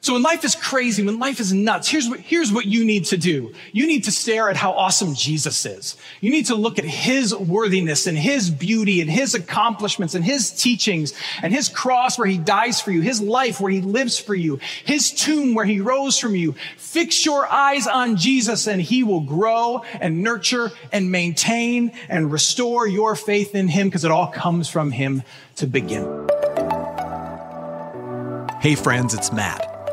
So 0.03 0.13
when 0.13 0.24
life 0.24 0.43
is 0.43 0.55
crazy, 0.55 1.05
when 1.05 1.20
life 1.20 1.39
is 1.39 1.53
nuts, 1.53 1.88
here's 1.88 2.10
what, 2.10 2.20
here's 2.20 2.51
what 2.51 2.65
you 2.65 2.84
need 2.84 3.05
to 3.05 3.17
do. 3.17 3.53
You 3.72 3.86
need 3.86 4.05
to 4.05 4.12
stare 4.12 4.50
at 4.50 4.58
how 4.58 4.72
awesome 4.72 5.13
Jesus 5.13 5.63
is. 5.63 5.96
You 6.22 6.31
need 6.31 6.48
to 6.48 6.55
look 6.55 6.79
at 6.79 6.86
his 6.86 7.36
worthiness 7.36 8.08
and 8.08 8.17
his 8.17 8.50
beauty 8.50 9.01
and 9.01 9.12
his 9.12 9.36
accomplishments 9.36 10.15
and 10.15 10.25
his 10.25 10.50
teachings 10.50 11.13
and 11.43 11.53
his 11.53 11.70
cross 11.70 12.17
where 12.17 12.27
he 12.27 12.39
dies 12.39 12.81
for 12.81 12.89
you, 12.89 13.01
his 13.01 13.22
life 13.22 13.62
where 13.62 13.72
he 13.72 13.81
lives 13.81 14.17
for 14.17 14.34
you, 14.34 14.60
his 14.84 15.12
tomb 15.12 15.53
where 15.53 15.65
he 15.65 15.79
rose 15.79 16.17
from 16.17 16.36
you. 16.36 16.55
Fix 16.77 17.24
your 17.24 17.46
eyes 17.46 17.86
on 17.86 18.15
Jesus 18.15 18.65
and 18.65 18.81
he 18.81 19.03
will 19.03 19.22
grow 19.22 19.84
and 20.00 20.24
nurture 20.24 20.72
and 20.91 21.12
maintain 21.12 21.91
and 22.10 22.31
restore 22.31 22.88
your 22.88 23.15
faith 23.15 23.53
in 23.53 23.67
him 23.67 23.88
because 23.88 24.03
it 24.03 24.10
all 24.10 24.31
comes 24.31 24.67
from 24.67 24.89
him 24.89 25.22
to 25.58 25.67
begin. 25.67 26.27
Hey 28.62 28.74
friends, 28.74 29.13
it's 29.13 29.31
Matt. 29.31 29.71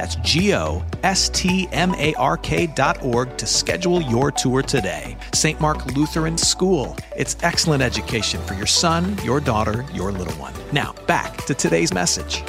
That's 0.00 0.16
G 0.16 0.54
O 0.54 0.82
S 1.02 1.28
T 1.28 1.68
M 1.72 1.94
A 1.96 2.14
R 2.14 2.38
K 2.38 2.66
dot 2.66 3.04
org 3.04 3.36
to 3.36 3.44
schedule 3.44 4.00
your 4.00 4.32
tour 4.32 4.62
today. 4.62 5.14
St. 5.34 5.60
Mark 5.60 5.94
Lutheran 5.94 6.38
School. 6.38 6.96
It's 7.14 7.36
excellent 7.42 7.82
education 7.82 8.40
for 8.44 8.54
your 8.54 8.64
son, 8.64 9.18
your 9.22 9.40
daughter, 9.40 9.84
your 9.92 10.10
little 10.10 10.32
one. 10.36 10.54
Now, 10.72 10.94
back 11.06 11.44
to 11.44 11.52
today's 11.52 11.92
message. 11.92 12.42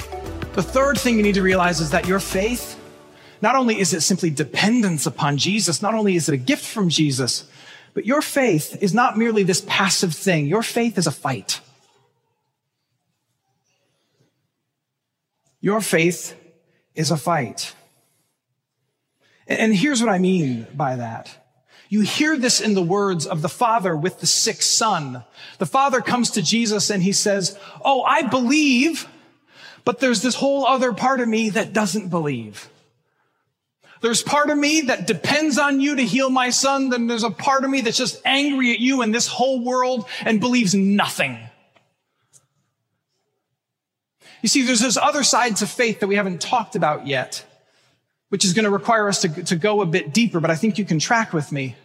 The 0.54 0.64
third 0.64 0.98
thing 0.98 1.18
you 1.18 1.24
need 1.24 1.36
to 1.36 1.42
realize 1.42 1.82
is 1.82 1.92
that 1.92 2.08
your 2.08 2.22
faith, 2.22 2.80
not 3.42 3.58
only 3.58 3.82
is 3.82 3.94
it 3.94 4.00
simply 4.00 4.30
dependence 4.30 5.06
upon 5.06 5.36
Jesus, 5.36 5.82
not 5.82 5.94
only 5.94 6.16
is 6.16 6.30
it 6.30 6.34
a 6.34 6.38
gift 6.38 6.64
from 6.64 6.88
Jesus, 6.88 7.44
but 7.94 8.06
your 8.06 8.22
faith 8.22 8.82
is 8.82 8.94
not 8.94 9.18
merely 9.18 9.44
this 9.44 9.62
passive 9.68 10.16
thing. 10.16 10.46
Your 10.46 10.64
faith 10.64 10.98
is 10.98 11.06
a 11.06 11.12
fight. 11.12 11.60
Your 15.60 15.82
faith 15.82 16.38
is 16.96 17.12
a 17.12 17.18
fight. 17.18 17.74
And 19.48 19.76
here's 19.76 20.02
what 20.02 20.10
I 20.12 20.20
mean 20.20 20.68
by 20.74 20.96
that. 20.96 21.38
You 21.90 22.02
hear 22.02 22.38
this 22.38 22.62
in 22.62 22.74
the 22.74 22.82
words 22.82 23.28
of 23.28 23.42
the 23.42 23.50
father 23.50 23.96
with 23.96 24.22
the 24.22 24.28
sick 24.28 24.62
son. 24.62 25.26
The 25.58 25.66
father 25.66 26.00
comes 26.00 26.32
to 26.32 26.42
Jesus 26.42 26.90
and 26.90 27.04
he 27.04 27.12
says, 27.12 27.60
Oh, 27.84 28.04
I 28.04 28.22
believe, 28.22 29.10
but 29.84 30.00
there's 30.00 30.22
this 30.22 30.36
whole 30.36 30.66
other 30.66 30.94
part 30.94 31.20
of 31.20 31.28
me 31.28 31.50
that 31.50 31.74
doesn't 31.74 32.08
believe. 32.08 32.70
There's 34.00 34.24
part 34.24 34.50
of 34.50 34.58
me 34.58 34.82
that 34.82 35.06
depends 35.06 35.58
on 35.58 35.80
you 35.80 35.98
to 35.98 36.04
heal 36.04 36.30
my 36.30 36.50
son. 36.50 36.90
Then 36.90 37.08
there's 37.08 37.24
a 37.24 37.30
part 37.30 37.64
of 37.64 37.70
me 37.70 37.82
that's 37.82 37.98
just 37.98 38.22
angry 38.26 38.72
at 38.72 38.80
you 38.80 39.02
and 39.02 39.14
this 39.14 39.28
whole 39.28 39.64
world 39.64 40.08
and 40.26 40.40
believes 40.40 40.74
nothing. 40.74 41.38
You 44.42 44.50
see, 44.50 44.64
there's 44.64 44.80
those 44.80 44.98
other 44.98 45.24
sides 45.24 45.62
of 45.62 45.70
faith 45.70 46.00
that 46.00 46.08
we 46.08 46.16
haven't 46.16 46.42
talked 46.42 46.76
about 46.76 47.08
yet, 47.08 47.46
which 48.30 48.44
is 48.44 48.54
going 48.54 48.66
to 48.66 48.72
require 48.72 49.08
us 49.08 49.22
to, 49.22 49.44
to 49.44 49.56
go 49.56 49.82
a 49.82 49.86
bit 49.86 50.14
deeper, 50.14 50.40
but 50.40 50.50
I 50.50 50.56
think 50.56 50.78
you 50.78 50.86
can 50.86 51.00
track 51.00 51.34
with 51.34 51.52
me. 51.52 51.76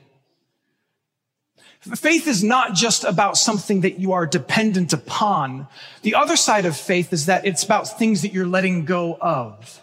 Faith 1.81 2.27
is 2.27 2.43
not 2.43 2.75
just 2.75 3.05
about 3.05 3.37
something 3.37 3.83
that 3.83 4.01
you 4.01 4.13
are 4.13 4.27
dependent 4.27 4.93
upon. 4.93 5.69
The 6.03 6.15
other 6.15 6.35
side 6.35 6.65
of 6.65 6.77
faith 6.77 7.13
is 7.13 7.27
that 7.27 7.47
it's 7.47 7.63
about 7.63 7.99
things 7.99 8.23
that 8.23 8.33
you're 8.33 8.47
letting 8.47 8.85
go 8.85 9.17
of. 9.21 9.83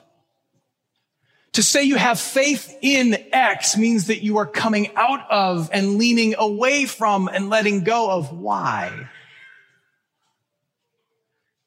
To 1.54 1.64
say 1.64 1.84
you 1.84 1.96
have 1.96 2.20
faith 2.20 2.76
in 2.82 3.16
X 3.32 3.78
means 3.78 4.08
that 4.08 4.24
you 4.24 4.38
are 4.38 4.48
coming 4.48 4.94
out 4.96 5.30
of 5.30 5.70
and 5.72 5.98
leaning 5.98 6.34
away 6.38 6.86
from 6.86 7.30
and 7.32 7.50
letting 7.50 7.84
go 7.84 8.10
of 8.10 8.34
Y. 8.34 9.08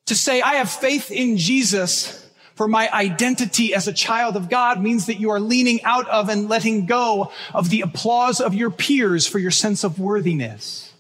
To 0.07 0.15
say 0.15 0.41
I 0.41 0.55
have 0.55 0.71
faith 0.71 1.11
in 1.11 1.37
Jesus 1.37 2.25
for 2.55 2.69
my 2.69 2.91
identity 2.91 3.75
as 3.75 3.87
a 3.87 3.93
child 3.93 4.37
of 4.37 4.49
God 4.49 4.81
means 4.81 5.07
that 5.07 5.21
you 5.21 5.31
are 5.31 5.41
leaning 5.41 5.83
out 5.83 6.09
of 6.09 6.29
and 6.29 6.49
letting 6.49 6.87
go 6.87 7.33
of 7.53 7.69
the 7.69 7.83
applause 7.83 8.41
of 8.41 8.55
your 8.55 8.71
peers 8.71 9.27
for 9.27 9.39
your 9.39 9.51
sense 9.51 9.85
of 9.85 9.99
worthiness. 9.99 10.93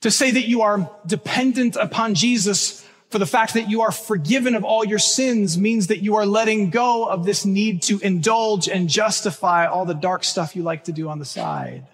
To 0.00 0.10
say 0.10 0.32
that 0.32 0.48
you 0.48 0.62
are 0.62 0.90
dependent 1.06 1.76
upon 1.76 2.16
Jesus 2.16 2.84
for 3.10 3.18
the 3.18 3.26
fact 3.26 3.54
that 3.54 3.70
you 3.70 3.82
are 3.82 3.92
forgiven 3.92 4.54
of 4.56 4.64
all 4.64 4.84
your 4.84 4.98
sins 4.98 5.56
means 5.56 5.88
that 5.88 6.02
you 6.02 6.16
are 6.16 6.26
letting 6.26 6.70
go 6.70 7.04
of 7.04 7.24
this 7.24 7.44
need 7.44 7.82
to 7.82 8.00
indulge 8.00 8.68
and 8.68 8.88
justify 8.88 9.66
all 9.66 9.84
the 9.84 9.94
dark 9.94 10.24
stuff 10.24 10.56
you 10.56 10.62
like 10.62 10.84
to 10.84 10.92
do 10.92 11.08
on 11.08 11.18
the 11.18 11.24
side. 11.24 11.86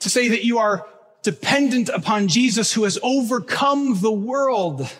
To 0.00 0.10
say 0.10 0.28
that 0.28 0.44
you 0.44 0.58
are 0.58 0.86
dependent 1.28 1.90
upon 1.90 2.26
Jesus 2.26 2.72
who 2.72 2.84
has 2.84 2.98
overcome 3.02 4.00
the 4.00 4.10
world 4.10 4.90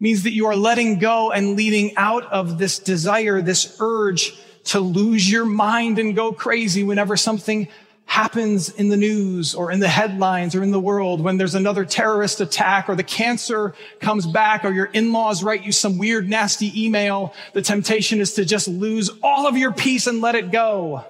means 0.00 0.24
that 0.24 0.32
you 0.32 0.46
are 0.46 0.56
letting 0.56 0.98
go 0.98 1.30
and 1.30 1.54
leading 1.54 1.96
out 1.96 2.24
of 2.24 2.58
this 2.58 2.80
desire, 2.80 3.40
this 3.40 3.76
urge 3.78 4.36
to 4.64 4.80
lose 4.80 5.30
your 5.30 5.44
mind 5.44 6.00
and 6.00 6.16
go 6.16 6.32
crazy 6.32 6.82
whenever 6.82 7.16
something 7.16 7.68
happens 8.04 8.68
in 8.68 8.88
the 8.88 8.96
news 8.96 9.54
or 9.54 9.70
in 9.70 9.78
the 9.78 9.86
headlines 9.86 10.56
or 10.56 10.62
in 10.64 10.72
the 10.72 10.80
world, 10.80 11.20
when 11.20 11.36
there's 11.36 11.54
another 11.54 11.84
terrorist 11.84 12.40
attack 12.40 12.88
or 12.88 12.96
the 12.96 13.04
cancer 13.04 13.72
comes 14.00 14.26
back 14.26 14.64
or 14.64 14.72
your 14.72 14.86
in-laws 14.86 15.44
write 15.44 15.62
you 15.62 15.70
some 15.70 15.98
weird, 15.98 16.28
nasty 16.28 16.84
email, 16.84 17.32
the 17.52 17.62
temptation 17.62 18.20
is 18.20 18.34
to 18.34 18.44
just 18.44 18.66
lose 18.66 19.08
all 19.22 19.46
of 19.46 19.56
your 19.56 19.70
peace 19.70 20.08
and 20.08 20.20
let 20.20 20.34
it 20.34 20.50
go. 20.50 21.04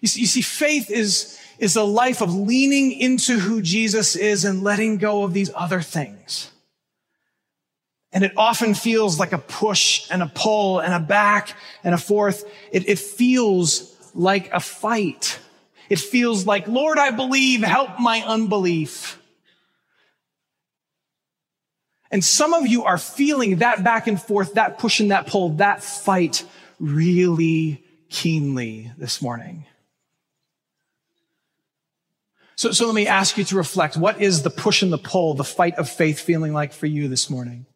You 0.00 0.08
see, 0.08 0.42
faith 0.42 0.90
is, 0.90 1.38
is 1.58 1.76
a 1.76 1.82
life 1.82 2.20
of 2.20 2.34
leaning 2.34 2.92
into 2.92 3.38
who 3.38 3.62
Jesus 3.62 4.16
is 4.16 4.44
and 4.44 4.62
letting 4.62 4.98
go 4.98 5.24
of 5.24 5.32
these 5.32 5.50
other 5.54 5.80
things. 5.80 6.50
And 8.12 8.24
it 8.24 8.32
often 8.36 8.74
feels 8.74 9.18
like 9.18 9.32
a 9.32 9.38
push 9.38 10.06
and 10.10 10.22
a 10.22 10.32
pull 10.34 10.80
and 10.80 10.94
a 10.94 11.00
back 11.00 11.54
and 11.84 11.94
a 11.94 11.98
forth. 11.98 12.44
It, 12.72 12.88
it 12.88 12.98
feels 12.98 13.94
like 14.14 14.52
a 14.52 14.60
fight. 14.60 15.38
It 15.90 15.98
feels 15.98 16.46
like, 16.46 16.66
Lord, 16.66 16.98
I 16.98 17.10
believe, 17.10 17.62
help 17.62 18.00
my 18.00 18.22
unbelief. 18.22 19.20
And 22.10 22.24
some 22.24 22.54
of 22.54 22.66
you 22.66 22.84
are 22.84 22.98
feeling 22.98 23.56
that 23.56 23.84
back 23.84 24.06
and 24.06 24.20
forth, 24.20 24.54
that 24.54 24.78
push 24.78 25.00
and 25.00 25.10
that 25.10 25.26
pull, 25.26 25.50
that 25.56 25.82
fight 25.82 26.44
really 26.78 27.84
keenly 28.08 28.92
this 28.96 29.20
morning. 29.20 29.66
So, 32.56 32.72
so 32.72 32.86
let 32.86 32.94
me 32.94 33.06
ask 33.06 33.36
you 33.36 33.44
to 33.44 33.56
reflect. 33.56 33.96
What 33.96 34.20
is 34.20 34.42
the 34.42 34.50
push 34.50 34.82
and 34.82 34.92
the 34.92 34.98
pull, 34.98 35.34
the 35.34 35.44
fight 35.44 35.74
of 35.74 35.88
faith 35.90 36.18
feeling 36.18 36.54
like 36.54 36.72
for 36.72 36.86
you 36.86 37.06
this 37.06 37.28
morning? 37.28 37.66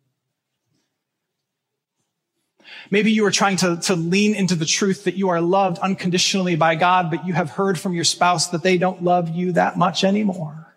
Maybe 2.90 3.12
you 3.12 3.26
are 3.26 3.30
trying 3.30 3.56
to, 3.58 3.76
to 3.82 3.94
lean 3.94 4.34
into 4.34 4.54
the 4.54 4.64
truth 4.64 5.04
that 5.04 5.14
you 5.14 5.28
are 5.28 5.40
loved 5.40 5.78
unconditionally 5.78 6.56
by 6.56 6.76
God, 6.76 7.10
but 7.10 7.26
you 7.26 7.34
have 7.34 7.50
heard 7.50 7.78
from 7.78 7.92
your 7.92 8.04
spouse 8.04 8.48
that 8.48 8.62
they 8.62 8.78
don't 8.78 9.02
love 9.04 9.28
you 9.28 9.52
that 9.52 9.76
much 9.76 10.02
anymore. 10.02 10.74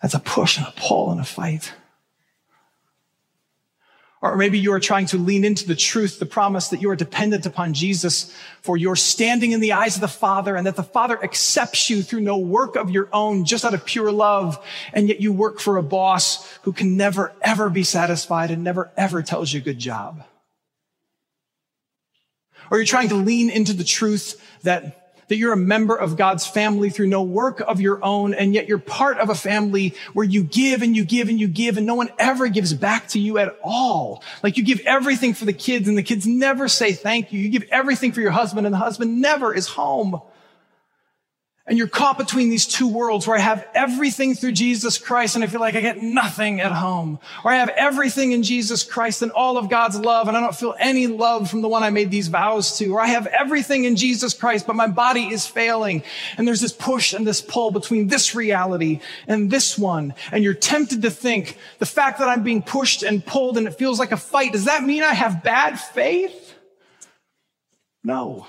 That's 0.00 0.14
a 0.14 0.20
push 0.20 0.56
and 0.56 0.66
a 0.66 0.72
pull 0.76 1.12
and 1.12 1.20
a 1.20 1.24
fight. 1.24 1.72
Or 4.22 4.36
maybe 4.36 4.56
you 4.56 4.72
are 4.72 4.78
trying 4.78 5.06
to 5.06 5.18
lean 5.18 5.44
into 5.44 5.66
the 5.66 5.74
truth, 5.74 6.20
the 6.20 6.26
promise 6.26 6.68
that 6.68 6.80
you 6.80 6.88
are 6.90 6.96
dependent 6.96 7.44
upon 7.44 7.74
Jesus 7.74 8.32
for 8.60 8.76
your 8.76 8.94
standing 8.94 9.50
in 9.50 9.58
the 9.58 9.72
eyes 9.72 9.96
of 9.96 10.00
the 10.00 10.06
Father 10.06 10.54
and 10.54 10.64
that 10.68 10.76
the 10.76 10.84
Father 10.84 11.22
accepts 11.24 11.90
you 11.90 12.02
through 12.02 12.20
no 12.20 12.38
work 12.38 12.76
of 12.76 12.88
your 12.88 13.08
own, 13.12 13.44
just 13.44 13.64
out 13.64 13.74
of 13.74 13.84
pure 13.84 14.12
love. 14.12 14.64
And 14.92 15.08
yet 15.08 15.20
you 15.20 15.32
work 15.32 15.58
for 15.58 15.76
a 15.76 15.82
boss 15.82 16.48
who 16.62 16.72
can 16.72 16.96
never, 16.96 17.32
ever 17.42 17.68
be 17.68 17.82
satisfied 17.82 18.52
and 18.52 18.62
never, 18.62 18.92
ever 18.96 19.22
tells 19.22 19.52
you 19.52 19.60
good 19.60 19.80
job. 19.80 20.22
Or 22.70 22.78
you're 22.78 22.86
trying 22.86 23.08
to 23.08 23.16
lean 23.16 23.50
into 23.50 23.72
the 23.72 23.84
truth 23.84 24.40
that 24.62 25.01
that 25.28 25.36
you're 25.36 25.52
a 25.52 25.56
member 25.56 25.94
of 25.96 26.16
God's 26.16 26.46
family 26.46 26.90
through 26.90 27.08
no 27.08 27.22
work 27.22 27.60
of 27.60 27.80
your 27.80 28.04
own, 28.04 28.34
and 28.34 28.54
yet 28.54 28.68
you're 28.68 28.78
part 28.78 29.18
of 29.18 29.28
a 29.28 29.34
family 29.34 29.94
where 30.12 30.24
you 30.24 30.42
give 30.42 30.82
and 30.82 30.96
you 30.96 31.04
give 31.04 31.28
and 31.28 31.38
you 31.38 31.48
give, 31.48 31.76
and 31.76 31.86
no 31.86 31.94
one 31.94 32.10
ever 32.18 32.48
gives 32.48 32.74
back 32.74 33.08
to 33.08 33.18
you 33.18 33.38
at 33.38 33.56
all. 33.62 34.22
Like 34.42 34.56
you 34.56 34.64
give 34.64 34.80
everything 34.80 35.34
for 35.34 35.44
the 35.44 35.52
kids, 35.52 35.88
and 35.88 35.96
the 35.96 36.02
kids 36.02 36.26
never 36.26 36.68
say 36.68 36.92
thank 36.92 37.32
you. 37.32 37.40
You 37.40 37.48
give 37.48 37.68
everything 37.70 38.12
for 38.12 38.20
your 38.20 38.30
husband, 38.30 38.66
and 38.66 38.74
the 38.74 38.78
husband 38.78 39.20
never 39.20 39.54
is 39.54 39.68
home. 39.68 40.20
And 41.64 41.78
you're 41.78 41.86
caught 41.86 42.18
between 42.18 42.50
these 42.50 42.66
two 42.66 42.88
worlds 42.88 43.24
where 43.24 43.36
I 43.36 43.40
have 43.40 43.64
everything 43.72 44.34
through 44.34 44.50
Jesus 44.50 44.98
Christ 44.98 45.36
and 45.36 45.44
I 45.44 45.46
feel 45.46 45.60
like 45.60 45.76
I 45.76 45.80
get 45.80 46.02
nothing 46.02 46.60
at 46.60 46.72
home. 46.72 47.20
Or 47.44 47.52
I 47.52 47.56
have 47.56 47.68
everything 47.68 48.32
in 48.32 48.42
Jesus 48.42 48.82
Christ 48.82 49.22
and 49.22 49.30
all 49.30 49.56
of 49.56 49.70
God's 49.70 49.96
love 49.96 50.26
and 50.26 50.36
I 50.36 50.40
don't 50.40 50.56
feel 50.56 50.74
any 50.80 51.06
love 51.06 51.48
from 51.48 51.62
the 51.62 51.68
one 51.68 51.84
I 51.84 51.90
made 51.90 52.10
these 52.10 52.26
vows 52.26 52.78
to. 52.78 52.88
Or 52.88 53.00
I 53.00 53.06
have 53.06 53.28
everything 53.28 53.84
in 53.84 53.94
Jesus 53.94 54.34
Christ, 54.34 54.66
but 54.66 54.74
my 54.74 54.88
body 54.88 55.28
is 55.28 55.46
failing. 55.46 56.02
And 56.36 56.48
there's 56.48 56.60
this 56.60 56.72
push 56.72 57.12
and 57.12 57.24
this 57.24 57.40
pull 57.40 57.70
between 57.70 58.08
this 58.08 58.34
reality 58.34 58.98
and 59.28 59.48
this 59.48 59.78
one. 59.78 60.14
And 60.32 60.42
you're 60.42 60.54
tempted 60.54 61.02
to 61.02 61.10
think 61.10 61.58
the 61.78 61.86
fact 61.86 62.18
that 62.18 62.28
I'm 62.28 62.42
being 62.42 62.62
pushed 62.62 63.04
and 63.04 63.24
pulled 63.24 63.56
and 63.56 63.68
it 63.68 63.78
feels 63.78 64.00
like 64.00 64.10
a 64.10 64.16
fight, 64.16 64.52
does 64.52 64.64
that 64.64 64.82
mean 64.82 65.04
I 65.04 65.14
have 65.14 65.44
bad 65.44 65.78
faith? 65.78 66.56
No. 68.02 68.48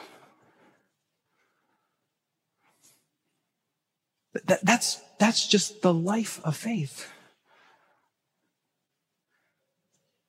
That, 4.45 4.65
that's, 4.65 5.01
that's 5.19 5.47
just 5.47 5.82
the 5.82 5.93
life 5.93 6.41
of 6.43 6.56
faith. 6.56 7.10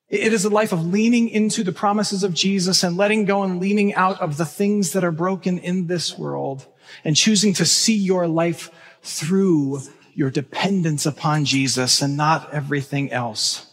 It 0.07 0.33
is 0.33 0.45
a 0.45 0.49
life 0.49 0.71
of 0.71 0.85
leaning 0.85 1.29
into 1.29 1.63
the 1.63 1.71
promises 1.71 2.23
of 2.23 2.33
Jesus 2.33 2.83
and 2.83 2.95
letting 2.95 3.25
go 3.25 3.43
and 3.43 3.59
leaning 3.59 3.93
out 3.95 4.21
of 4.21 4.37
the 4.37 4.45
things 4.45 4.91
that 4.91 5.03
are 5.03 5.11
broken 5.11 5.57
in 5.57 5.87
this 5.87 6.17
world 6.17 6.65
and 7.03 7.15
choosing 7.15 7.53
to 7.55 7.65
see 7.65 7.95
your 7.95 8.27
life 8.27 8.69
through 9.01 9.81
your 10.13 10.29
dependence 10.29 11.05
upon 11.05 11.43
Jesus 11.43 12.01
and 12.01 12.15
not 12.15 12.53
everything 12.53 13.11
else. 13.11 13.64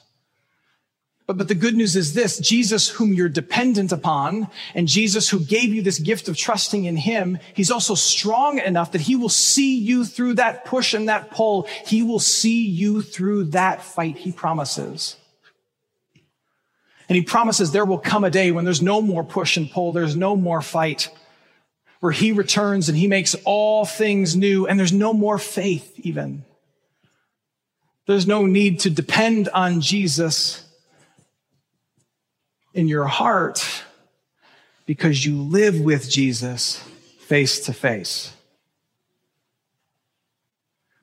But, 1.33 1.39
but 1.39 1.49
the 1.49 1.55
good 1.55 1.75
news 1.75 1.97
is 1.97 2.13
this, 2.13 2.37
Jesus 2.37 2.91
whom 2.91 3.15
you're 3.15 3.31
dependent 3.31 3.91
upon 3.91 4.49
and 4.75 4.87
Jesus 4.87 5.31
who 5.31 5.41
gave 5.41 5.73
you 5.73 5.81
this 5.81 5.99
gift 5.99 6.29
of 6.29 6.37
trusting 6.37 6.85
in 6.85 6.95
him, 6.95 7.39
he's 7.55 7.71
also 7.71 7.95
strong 7.95 8.59
enough 8.59 8.93
that 8.93 9.01
he 9.01 9.17
will 9.17 9.31
see 9.31 9.79
you 9.79 10.05
through 10.05 10.35
that 10.35 10.67
push 10.67 10.93
and 10.93 11.09
that 11.09 11.31
pull. 11.31 11.67
He 11.87 12.03
will 12.03 12.19
see 12.19 12.67
you 12.67 13.01
through 13.01 13.45
that 13.45 13.83
fight, 13.83 14.19
he 14.19 14.31
promises. 14.31 15.17
And 17.09 17.17
he 17.17 17.23
promises 17.23 17.73
there 17.73 17.87
will 17.87 17.97
come 17.97 18.25
a 18.25 18.31
day 18.31 18.53
when 18.53 18.67
there's 18.67 18.83
no 18.83 19.01
more 19.01 19.25
push 19.25 19.57
and 19.57 19.71
pull, 19.71 19.93
there's 19.93 20.15
no 20.15 20.37
more 20.37 20.61
fight, 20.61 21.09
where 22.01 22.13
he 22.13 22.33
returns 22.33 22.91
and 22.91 22.99
he 22.99 23.07
makes 23.07 23.35
all 23.47 23.87
things 23.87 24.37
new 24.37 24.67
and 24.67 24.79
there's 24.79 24.93
no 24.93 25.15
more 25.15 25.39
faith 25.39 25.95
even. 26.01 26.45
There's 28.07 28.27
no 28.27 28.45
need 28.45 28.81
to 28.81 28.91
depend 28.91 29.49
on 29.49 29.81
Jesus 29.81 30.69
in 32.75 32.89
your 32.89 33.07
heart 33.07 33.85
because 34.87 35.25
you 35.25 35.41
live 35.43 35.81
with 35.81 36.11
Jesus 36.11 36.79
face 37.21 37.61
to 37.67 37.73
face. 37.73 38.33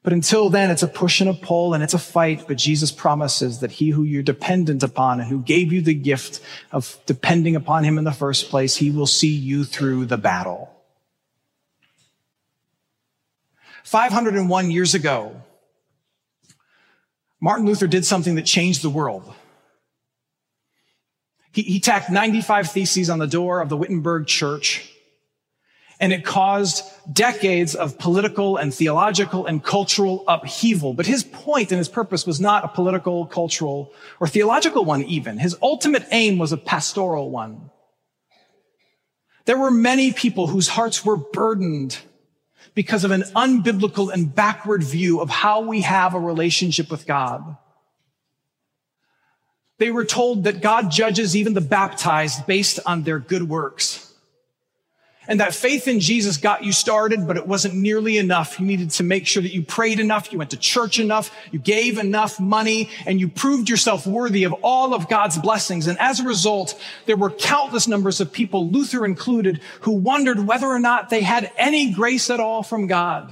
But 0.01 0.13
until 0.13 0.49
then, 0.49 0.71
it's 0.71 0.83
a 0.83 0.87
push 0.87 1.19
and 1.21 1.29
a 1.29 1.33
pull 1.33 1.73
and 1.73 1.83
it's 1.83 1.93
a 1.93 1.99
fight. 1.99 2.45
But 2.47 2.57
Jesus 2.57 2.91
promises 2.91 3.59
that 3.59 3.71
he 3.71 3.89
who 3.89 4.03
you're 4.03 4.23
dependent 4.23 4.81
upon 4.81 5.19
and 5.19 5.29
who 5.29 5.41
gave 5.41 5.73
you 5.73 5.81
the 5.81 5.93
gift 5.93 6.39
of 6.71 6.97
depending 7.05 7.55
upon 7.55 7.83
him 7.83 7.97
in 7.97 8.05
the 8.05 8.11
first 8.11 8.49
place, 8.49 8.77
he 8.77 8.91
will 8.91 9.05
see 9.05 9.35
you 9.35 9.63
through 9.63 10.05
the 10.05 10.17
battle. 10.17 10.73
501 13.83 14.71
years 14.71 14.93
ago, 14.93 15.41
Martin 17.41 17.65
Luther 17.65 17.87
did 17.87 18.05
something 18.05 18.35
that 18.35 18.45
changed 18.45 18.81
the 18.81 18.89
world. 18.89 19.33
He, 21.51 21.63
he 21.63 21.79
tacked 21.79 22.09
95 22.09 22.71
theses 22.71 23.09
on 23.09 23.19
the 23.19 23.27
door 23.27 23.61
of 23.61 23.69
the 23.69 23.77
Wittenberg 23.77 24.27
church. 24.27 24.91
And 26.01 26.13
it 26.13 26.23
caused 26.23 26.83
decades 27.11 27.75
of 27.75 27.99
political 27.99 28.55
and 28.55 28.73
theological 28.73 29.45
and 29.45 29.61
cultural 29.61 30.23
upheaval. 30.27 30.93
But 30.93 31.05
his 31.05 31.23
point 31.23 31.71
and 31.71 31.77
his 31.77 31.89
purpose 31.89 32.25
was 32.25 32.39
not 32.39 32.63
a 32.63 32.69
political, 32.69 33.25
cultural, 33.25 33.91
or 34.19 34.27
theological 34.27 34.85
one 34.85 35.03
even. 35.03 35.37
His 35.37 35.57
ultimate 35.61 36.05
aim 36.11 36.37
was 36.37 36.53
a 36.53 36.57
pastoral 36.57 37.29
one. 37.29 37.69
There 39.43 39.57
were 39.57 39.71
many 39.71 40.13
people 40.13 40.47
whose 40.47 40.69
hearts 40.69 41.03
were 41.03 41.17
burdened 41.17 41.97
because 42.75 43.03
of 43.03 43.11
an 43.11 43.23
unbiblical 43.35 44.13
and 44.13 44.33
backward 44.33 44.83
view 44.83 45.19
of 45.19 45.29
how 45.29 45.61
we 45.61 45.81
have 45.81 46.13
a 46.13 46.19
relationship 46.19 46.89
with 46.89 47.05
God. 47.05 47.57
They 49.79 49.89
were 49.91 50.05
told 50.05 50.43
that 50.43 50.61
God 50.61 50.91
judges 50.91 51.35
even 51.35 51.53
the 51.53 51.61
baptized 51.61 52.45
based 52.45 52.79
on 52.85 53.03
their 53.03 53.19
good 53.19 53.49
works 53.49 54.09
and 55.29 55.39
that 55.39 55.53
faith 55.53 55.87
in 55.87 55.99
Jesus 55.99 56.37
got 56.37 56.63
you 56.63 56.71
started, 56.71 57.27
but 57.27 57.37
it 57.37 57.45
wasn't 57.45 57.75
nearly 57.75 58.17
enough. 58.17 58.59
You 58.59 58.65
needed 58.65 58.89
to 58.91 59.03
make 59.03 59.27
sure 59.27 59.43
that 59.43 59.53
you 59.53 59.61
prayed 59.61 59.99
enough, 59.99 60.31
you 60.31 60.39
went 60.39 60.49
to 60.49 60.57
church 60.57 60.99
enough, 60.99 61.31
you 61.51 61.59
gave 61.59 61.99
enough 61.99 62.39
money, 62.39 62.89
and 63.05 63.19
you 63.19 63.29
proved 63.29 63.69
yourself 63.69 64.07
worthy 64.07 64.43
of 64.43 64.53
all 64.63 64.95
of 64.95 65.07
God's 65.07 65.37
blessings. 65.37 65.85
And 65.85 65.99
as 65.99 66.19
a 66.19 66.23
result, 66.23 66.81
there 67.05 67.15
were 67.15 67.29
countless 67.29 67.87
numbers 67.87 68.19
of 68.19 68.33
people, 68.33 68.67
Luther 68.69 69.05
included, 69.05 69.61
who 69.81 69.91
wondered 69.91 70.47
whether 70.47 70.65
or 70.65 70.79
not 70.79 71.11
they 71.11 71.21
had 71.21 71.51
any 71.57 71.91
grace 71.91 72.31
at 72.31 72.39
all 72.39 72.63
from 72.63 72.87
God. 72.87 73.31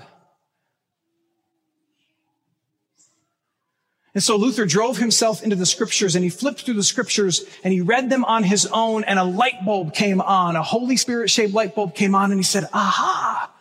And 4.17 4.23
so 4.23 4.35
Luther 4.35 4.65
drove 4.65 4.97
himself 4.97 5.43
into 5.43 5.55
the 5.55 5.67
scriptures 5.67 6.15
and 6.15 6.23
he 6.23 6.31
flipped 6.31 6.61
through 6.61 6.73
the 6.73 6.81
scriptures 6.81 7.45
and 7.63 7.71
he 7.71 7.81
read 7.81 8.09
them 8.09 8.25
on 8.25 8.41
his 8.41 8.65
own 8.65 9.03
and 9.03 9.19
a 9.19 9.23
light 9.23 9.63
bulb 9.63 9.93
came 9.93 10.21
on, 10.21 10.55
a 10.55 10.63
Holy 10.63 10.97
Spirit 10.97 11.29
shaped 11.29 11.53
light 11.53 11.75
bulb 11.75 11.93
came 11.93 12.15
on 12.15 12.31
and 12.31 12.39
he 12.39 12.43
said, 12.43 12.67
aha, 12.73 13.53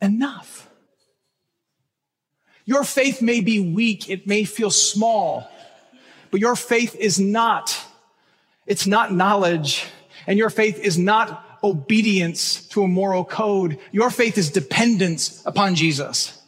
enough. 0.00 0.70
Your 2.64 2.82
faith 2.82 3.20
may 3.20 3.42
be 3.42 3.60
weak. 3.60 4.08
It 4.08 4.26
may 4.26 4.44
feel 4.44 4.70
small, 4.70 5.46
but 6.30 6.40
your 6.40 6.56
faith 6.56 6.96
is 6.96 7.20
not, 7.20 7.78
it's 8.66 8.86
not 8.86 9.12
knowledge 9.12 9.84
and 10.26 10.38
your 10.38 10.48
faith 10.48 10.78
is 10.78 10.96
not 10.96 11.58
obedience 11.62 12.66
to 12.68 12.84
a 12.84 12.88
moral 12.88 13.26
code. 13.26 13.78
Your 13.92 14.08
faith 14.08 14.38
is 14.38 14.48
dependence 14.48 15.44
upon 15.44 15.74
Jesus. 15.74 16.39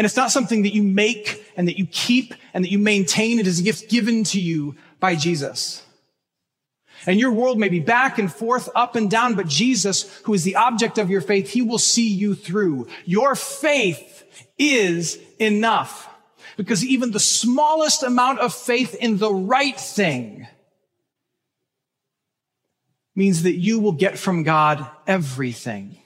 And 0.00 0.06
it's 0.06 0.16
not 0.16 0.30
something 0.30 0.62
that 0.62 0.72
you 0.72 0.82
make 0.82 1.52
and 1.58 1.68
that 1.68 1.78
you 1.78 1.84
keep 1.84 2.32
and 2.54 2.64
that 2.64 2.70
you 2.70 2.78
maintain. 2.78 3.38
It 3.38 3.46
is 3.46 3.60
a 3.60 3.62
gift 3.62 3.90
given 3.90 4.24
to 4.24 4.40
you 4.40 4.74
by 4.98 5.14
Jesus. 5.14 5.84
And 7.04 7.20
your 7.20 7.32
world 7.32 7.58
may 7.58 7.68
be 7.68 7.80
back 7.80 8.18
and 8.18 8.32
forth, 8.32 8.70
up 8.74 8.96
and 8.96 9.10
down, 9.10 9.34
but 9.34 9.46
Jesus, 9.46 10.10
who 10.24 10.32
is 10.32 10.42
the 10.42 10.56
object 10.56 10.96
of 10.96 11.10
your 11.10 11.20
faith, 11.20 11.50
he 11.50 11.60
will 11.60 11.76
see 11.76 12.08
you 12.08 12.34
through. 12.34 12.88
Your 13.04 13.34
faith 13.34 14.48
is 14.56 15.18
enough. 15.38 16.08
Because 16.56 16.82
even 16.82 17.10
the 17.10 17.20
smallest 17.20 18.02
amount 18.02 18.38
of 18.38 18.54
faith 18.54 18.94
in 18.94 19.18
the 19.18 19.30
right 19.30 19.78
thing 19.78 20.48
means 23.14 23.42
that 23.42 23.56
you 23.56 23.80
will 23.80 23.92
get 23.92 24.16
from 24.16 24.44
God 24.44 24.86
everything. 25.06 25.98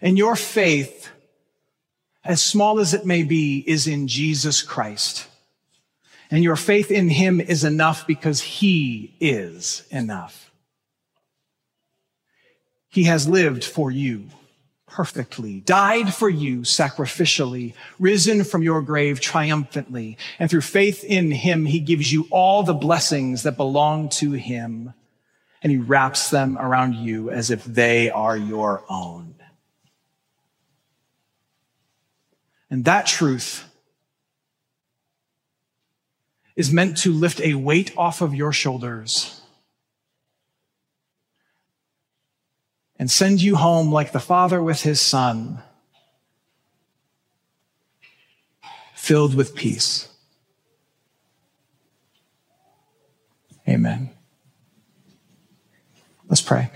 And 0.00 0.16
your 0.16 0.36
faith 0.36 1.10
as 2.28 2.42
small 2.42 2.78
as 2.78 2.92
it 2.92 3.06
may 3.06 3.22
be, 3.22 3.64
is 3.66 3.86
in 3.86 4.06
Jesus 4.06 4.60
Christ. 4.60 5.26
And 6.30 6.44
your 6.44 6.56
faith 6.56 6.90
in 6.90 7.08
him 7.08 7.40
is 7.40 7.64
enough 7.64 8.06
because 8.06 8.42
he 8.42 9.16
is 9.18 9.82
enough. 9.90 10.52
He 12.90 13.04
has 13.04 13.26
lived 13.26 13.64
for 13.64 13.90
you 13.90 14.26
perfectly, 14.86 15.60
died 15.60 16.12
for 16.12 16.28
you 16.28 16.60
sacrificially, 16.60 17.72
risen 17.98 18.44
from 18.44 18.62
your 18.62 18.82
grave 18.82 19.20
triumphantly. 19.20 20.18
And 20.38 20.50
through 20.50 20.62
faith 20.62 21.04
in 21.04 21.30
him, 21.30 21.64
he 21.64 21.80
gives 21.80 22.12
you 22.12 22.26
all 22.30 22.62
the 22.62 22.74
blessings 22.74 23.44
that 23.44 23.56
belong 23.56 24.10
to 24.10 24.32
him. 24.32 24.92
And 25.62 25.72
he 25.72 25.78
wraps 25.78 26.28
them 26.28 26.58
around 26.58 26.94
you 26.94 27.30
as 27.30 27.50
if 27.50 27.64
they 27.64 28.10
are 28.10 28.36
your 28.36 28.84
own. 28.90 29.37
And 32.70 32.84
that 32.84 33.06
truth 33.06 33.64
is 36.54 36.72
meant 36.72 36.96
to 36.98 37.12
lift 37.12 37.40
a 37.40 37.54
weight 37.54 37.92
off 37.96 38.20
of 38.20 38.34
your 38.34 38.52
shoulders 38.52 39.40
and 42.98 43.10
send 43.10 43.40
you 43.40 43.56
home 43.56 43.92
like 43.92 44.12
the 44.12 44.20
Father 44.20 44.62
with 44.62 44.82
his 44.82 45.00
Son, 45.00 45.62
filled 48.94 49.34
with 49.34 49.54
peace. 49.54 50.08
Amen. 53.68 54.10
Let's 56.26 56.42
pray. 56.42 56.70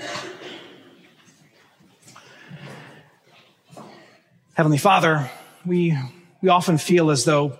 Heavenly 4.55 4.79
Father, 4.79 5.31
we, 5.65 5.97
we 6.41 6.49
often 6.49 6.79
feel 6.79 7.11
as 7.11 7.25
though 7.25 7.59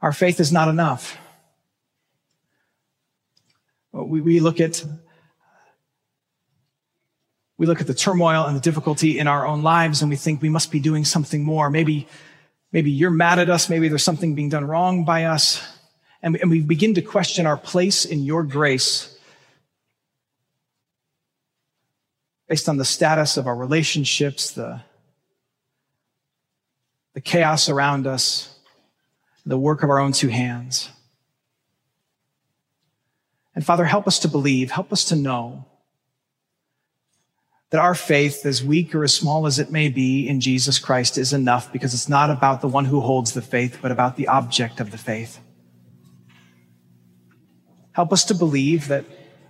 our 0.00 0.12
faith 0.12 0.40
is 0.40 0.52
not 0.52 0.68
enough. 0.68 1.18
We, 3.92 4.20
we 4.20 4.40
look 4.40 4.60
at 4.60 4.84
we 7.56 7.66
look 7.66 7.80
at 7.80 7.88
the 7.88 7.94
turmoil 7.94 8.44
and 8.44 8.54
the 8.54 8.60
difficulty 8.60 9.18
in 9.18 9.26
our 9.26 9.44
own 9.44 9.62
lives 9.64 10.00
and 10.00 10.08
we 10.08 10.14
think 10.14 10.40
we 10.40 10.48
must 10.48 10.70
be 10.70 10.78
doing 10.78 11.04
something 11.04 11.42
more. 11.42 11.70
Maybe, 11.70 12.06
maybe 12.70 12.92
you're 12.92 13.10
mad 13.10 13.40
at 13.40 13.50
us. 13.50 13.68
Maybe 13.68 13.88
there's 13.88 14.04
something 14.04 14.36
being 14.36 14.48
done 14.48 14.64
wrong 14.64 15.04
by 15.04 15.24
us. 15.24 15.60
And 16.22 16.34
we, 16.34 16.40
and 16.40 16.50
we 16.50 16.60
begin 16.60 16.94
to 16.94 17.02
question 17.02 17.46
our 17.46 17.56
place 17.56 18.04
in 18.04 18.22
your 18.22 18.44
grace 18.44 19.17
based 22.48 22.68
on 22.68 22.78
the 22.78 22.84
status 22.84 23.36
of 23.36 23.46
our 23.46 23.54
relationships, 23.54 24.50
the, 24.50 24.80
the 27.14 27.20
chaos 27.20 27.68
around 27.68 28.06
us, 28.06 28.58
the 29.44 29.58
work 29.58 29.82
of 29.82 29.90
our 29.90 29.98
own 29.98 30.12
two 30.12 30.28
hands. 30.28 30.90
And 33.54 33.64
Father, 33.64 33.84
help 33.84 34.06
us 34.06 34.18
to 34.20 34.28
believe, 34.28 34.70
help 34.70 34.92
us 34.92 35.04
to 35.04 35.16
know 35.16 35.66
that 37.70 37.80
our 37.80 37.94
faith, 37.94 38.46
as 38.46 38.64
weak 38.64 38.94
or 38.94 39.04
as 39.04 39.14
small 39.14 39.46
as 39.46 39.58
it 39.58 39.70
may 39.70 39.90
be 39.90 40.26
in 40.26 40.40
Jesus 40.40 40.78
Christ, 40.78 41.18
is 41.18 41.34
enough 41.34 41.70
because 41.70 41.92
it's 41.92 42.08
not 42.08 42.30
about 42.30 42.62
the 42.62 42.68
one 42.68 42.86
who 42.86 43.00
holds 43.00 43.34
the 43.34 43.42
faith, 43.42 43.78
but 43.82 43.90
about 43.90 44.16
the 44.16 44.28
object 44.28 44.80
of 44.80 44.90
the 44.90 44.96
faith. 44.96 45.38
Help 47.92 48.10
us 48.12 48.24
to 48.24 48.34
believe 48.34 48.88
that 48.88 49.04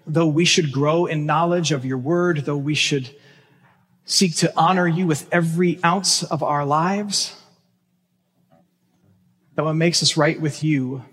though 0.09 0.27
we 0.27 0.47
should 0.47 0.73
grow 0.73 1.07
in 1.07 1.27
knowledge 1.27 1.71
of 1.71 1.85
your 1.85 1.99
word, 1.99 2.39
though 2.39 2.57
we 2.57 2.75
should 2.75 3.15
seek 4.07 4.35
to 4.37 4.53
honor 4.57 4.89
you 4.89 5.07
with 5.07 5.29
every 5.31 5.79
ounce 5.85 6.23
of 6.23 6.43
our 6.43 6.65
lives, 6.65 7.39
that 9.55 9.65
what 9.65 9.75
makes 9.75 10.03
us 10.03 10.17
right 10.17 10.41
with 10.41 10.65
you 10.65 11.05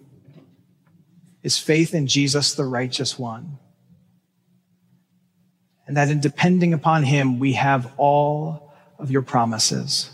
is 1.44 1.58
faith 1.58 1.94
in 1.94 2.08
Jesus, 2.08 2.54
the 2.54 2.64
righteous 2.64 3.20
one. 3.20 3.58
And 5.88 5.98
that 5.98 6.10
in 6.10 6.22
depending 6.22 6.74
upon 6.74 7.04
him, 7.04 7.38
we 7.38 7.54
have 7.54 7.92
all 7.98 8.74
of 8.98 9.12
your 9.12 9.22
promises. 9.22 10.10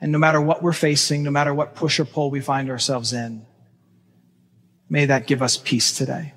And 0.00 0.10
no 0.12 0.18
matter 0.18 0.40
what 0.40 0.62
we're 0.62 0.72
facing, 0.72 1.22
no 1.22 1.30
matter 1.30 1.54
what 1.54 1.74
push 1.74 2.00
or 2.00 2.04
pull 2.04 2.30
we 2.30 2.40
find 2.40 2.68
ourselves 2.68 3.12
in, 3.12 3.46
may 4.90 5.06
that 5.06 5.26
give 5.26 5.42
us 5.42 5.56
peace 5.56 5.96
today 5.96 6.34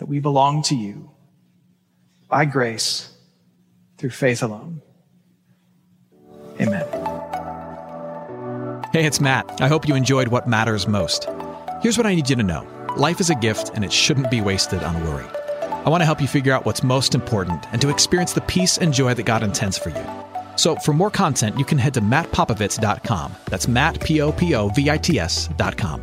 that 0.00 0.06
we 0.06 0.18
belong 0.18 0.62
to 0.62 0.74
you 0.74 1.10
by 2.26 2.46
grace 2.46 3.10
through 3.98 4.10
faith 4.10 4.42
alone. 4.42 4.80
Amen. 6.58 6.86
Hey, 8.94 9.04
it's 9.04 9.20
Matt. 9.20 9.60
I 9.60 9.68
hope 9.68 9.86
you 9.86 9.94
enjoyed 9.94 10.28
what 10.28 10.48
matters 10.48 10.88
most. 10.88 11.28
Here's 11.82 11.98
what 11.98 12.06
I 12.06 12.14
need 12.14 12.30
you 12.30 12.36
to 12.36 12.42
know 12.42 12.66
life 12.96 13.20
is 13.20 13.28
a 13.28 13.34
gift, 13.34 13.72
and 13.74 13.84
it 13.84 13.92
shouldn't 13.92 14.30
be 14.30 14.40
wasted 14.40 14.82
on 14.82 15.04
worry. 15.04 15.26
I 15.70 15.90
want 15.90 16.00
to 16.00 16.06
help 16.06 16.20
you 16.20 16.26
figure 16.26 16.52
out 16.52 16.64
what's 16.64 16.82
most 16.82 17.14
important 17.14 17.66
and 17.70 17.80
to 17.82 17.90
experience 17.90 18.32
the 18.32 18.40
peace 18.42 18.78
and 18.78 18.94
joy 18.94 19.12
that 19.14 19.24
God 19.24 19.42
intends 19.42 19.76
for 19.76 19.90
you. 19.90 20.04
So, 20.56 20.76
for 20.76 20.94
more 20.94 21.10
content, 21.10 21.58
you 21.58 21.64
can 21.64 21.78
head 21.78 21.94
to 21.94 22.00
mattpopovits.com. 22.00 23.36
That's 23.46 23.68
Matt, 23.68 24.00
P 24.00 24.22
O 24.22 24.32
P 24.32 24.54
O 24.54 24.68
V 24.70 24.90
I 24.90 24.96
T 24.96 25.18
S.com. 25.18 26.02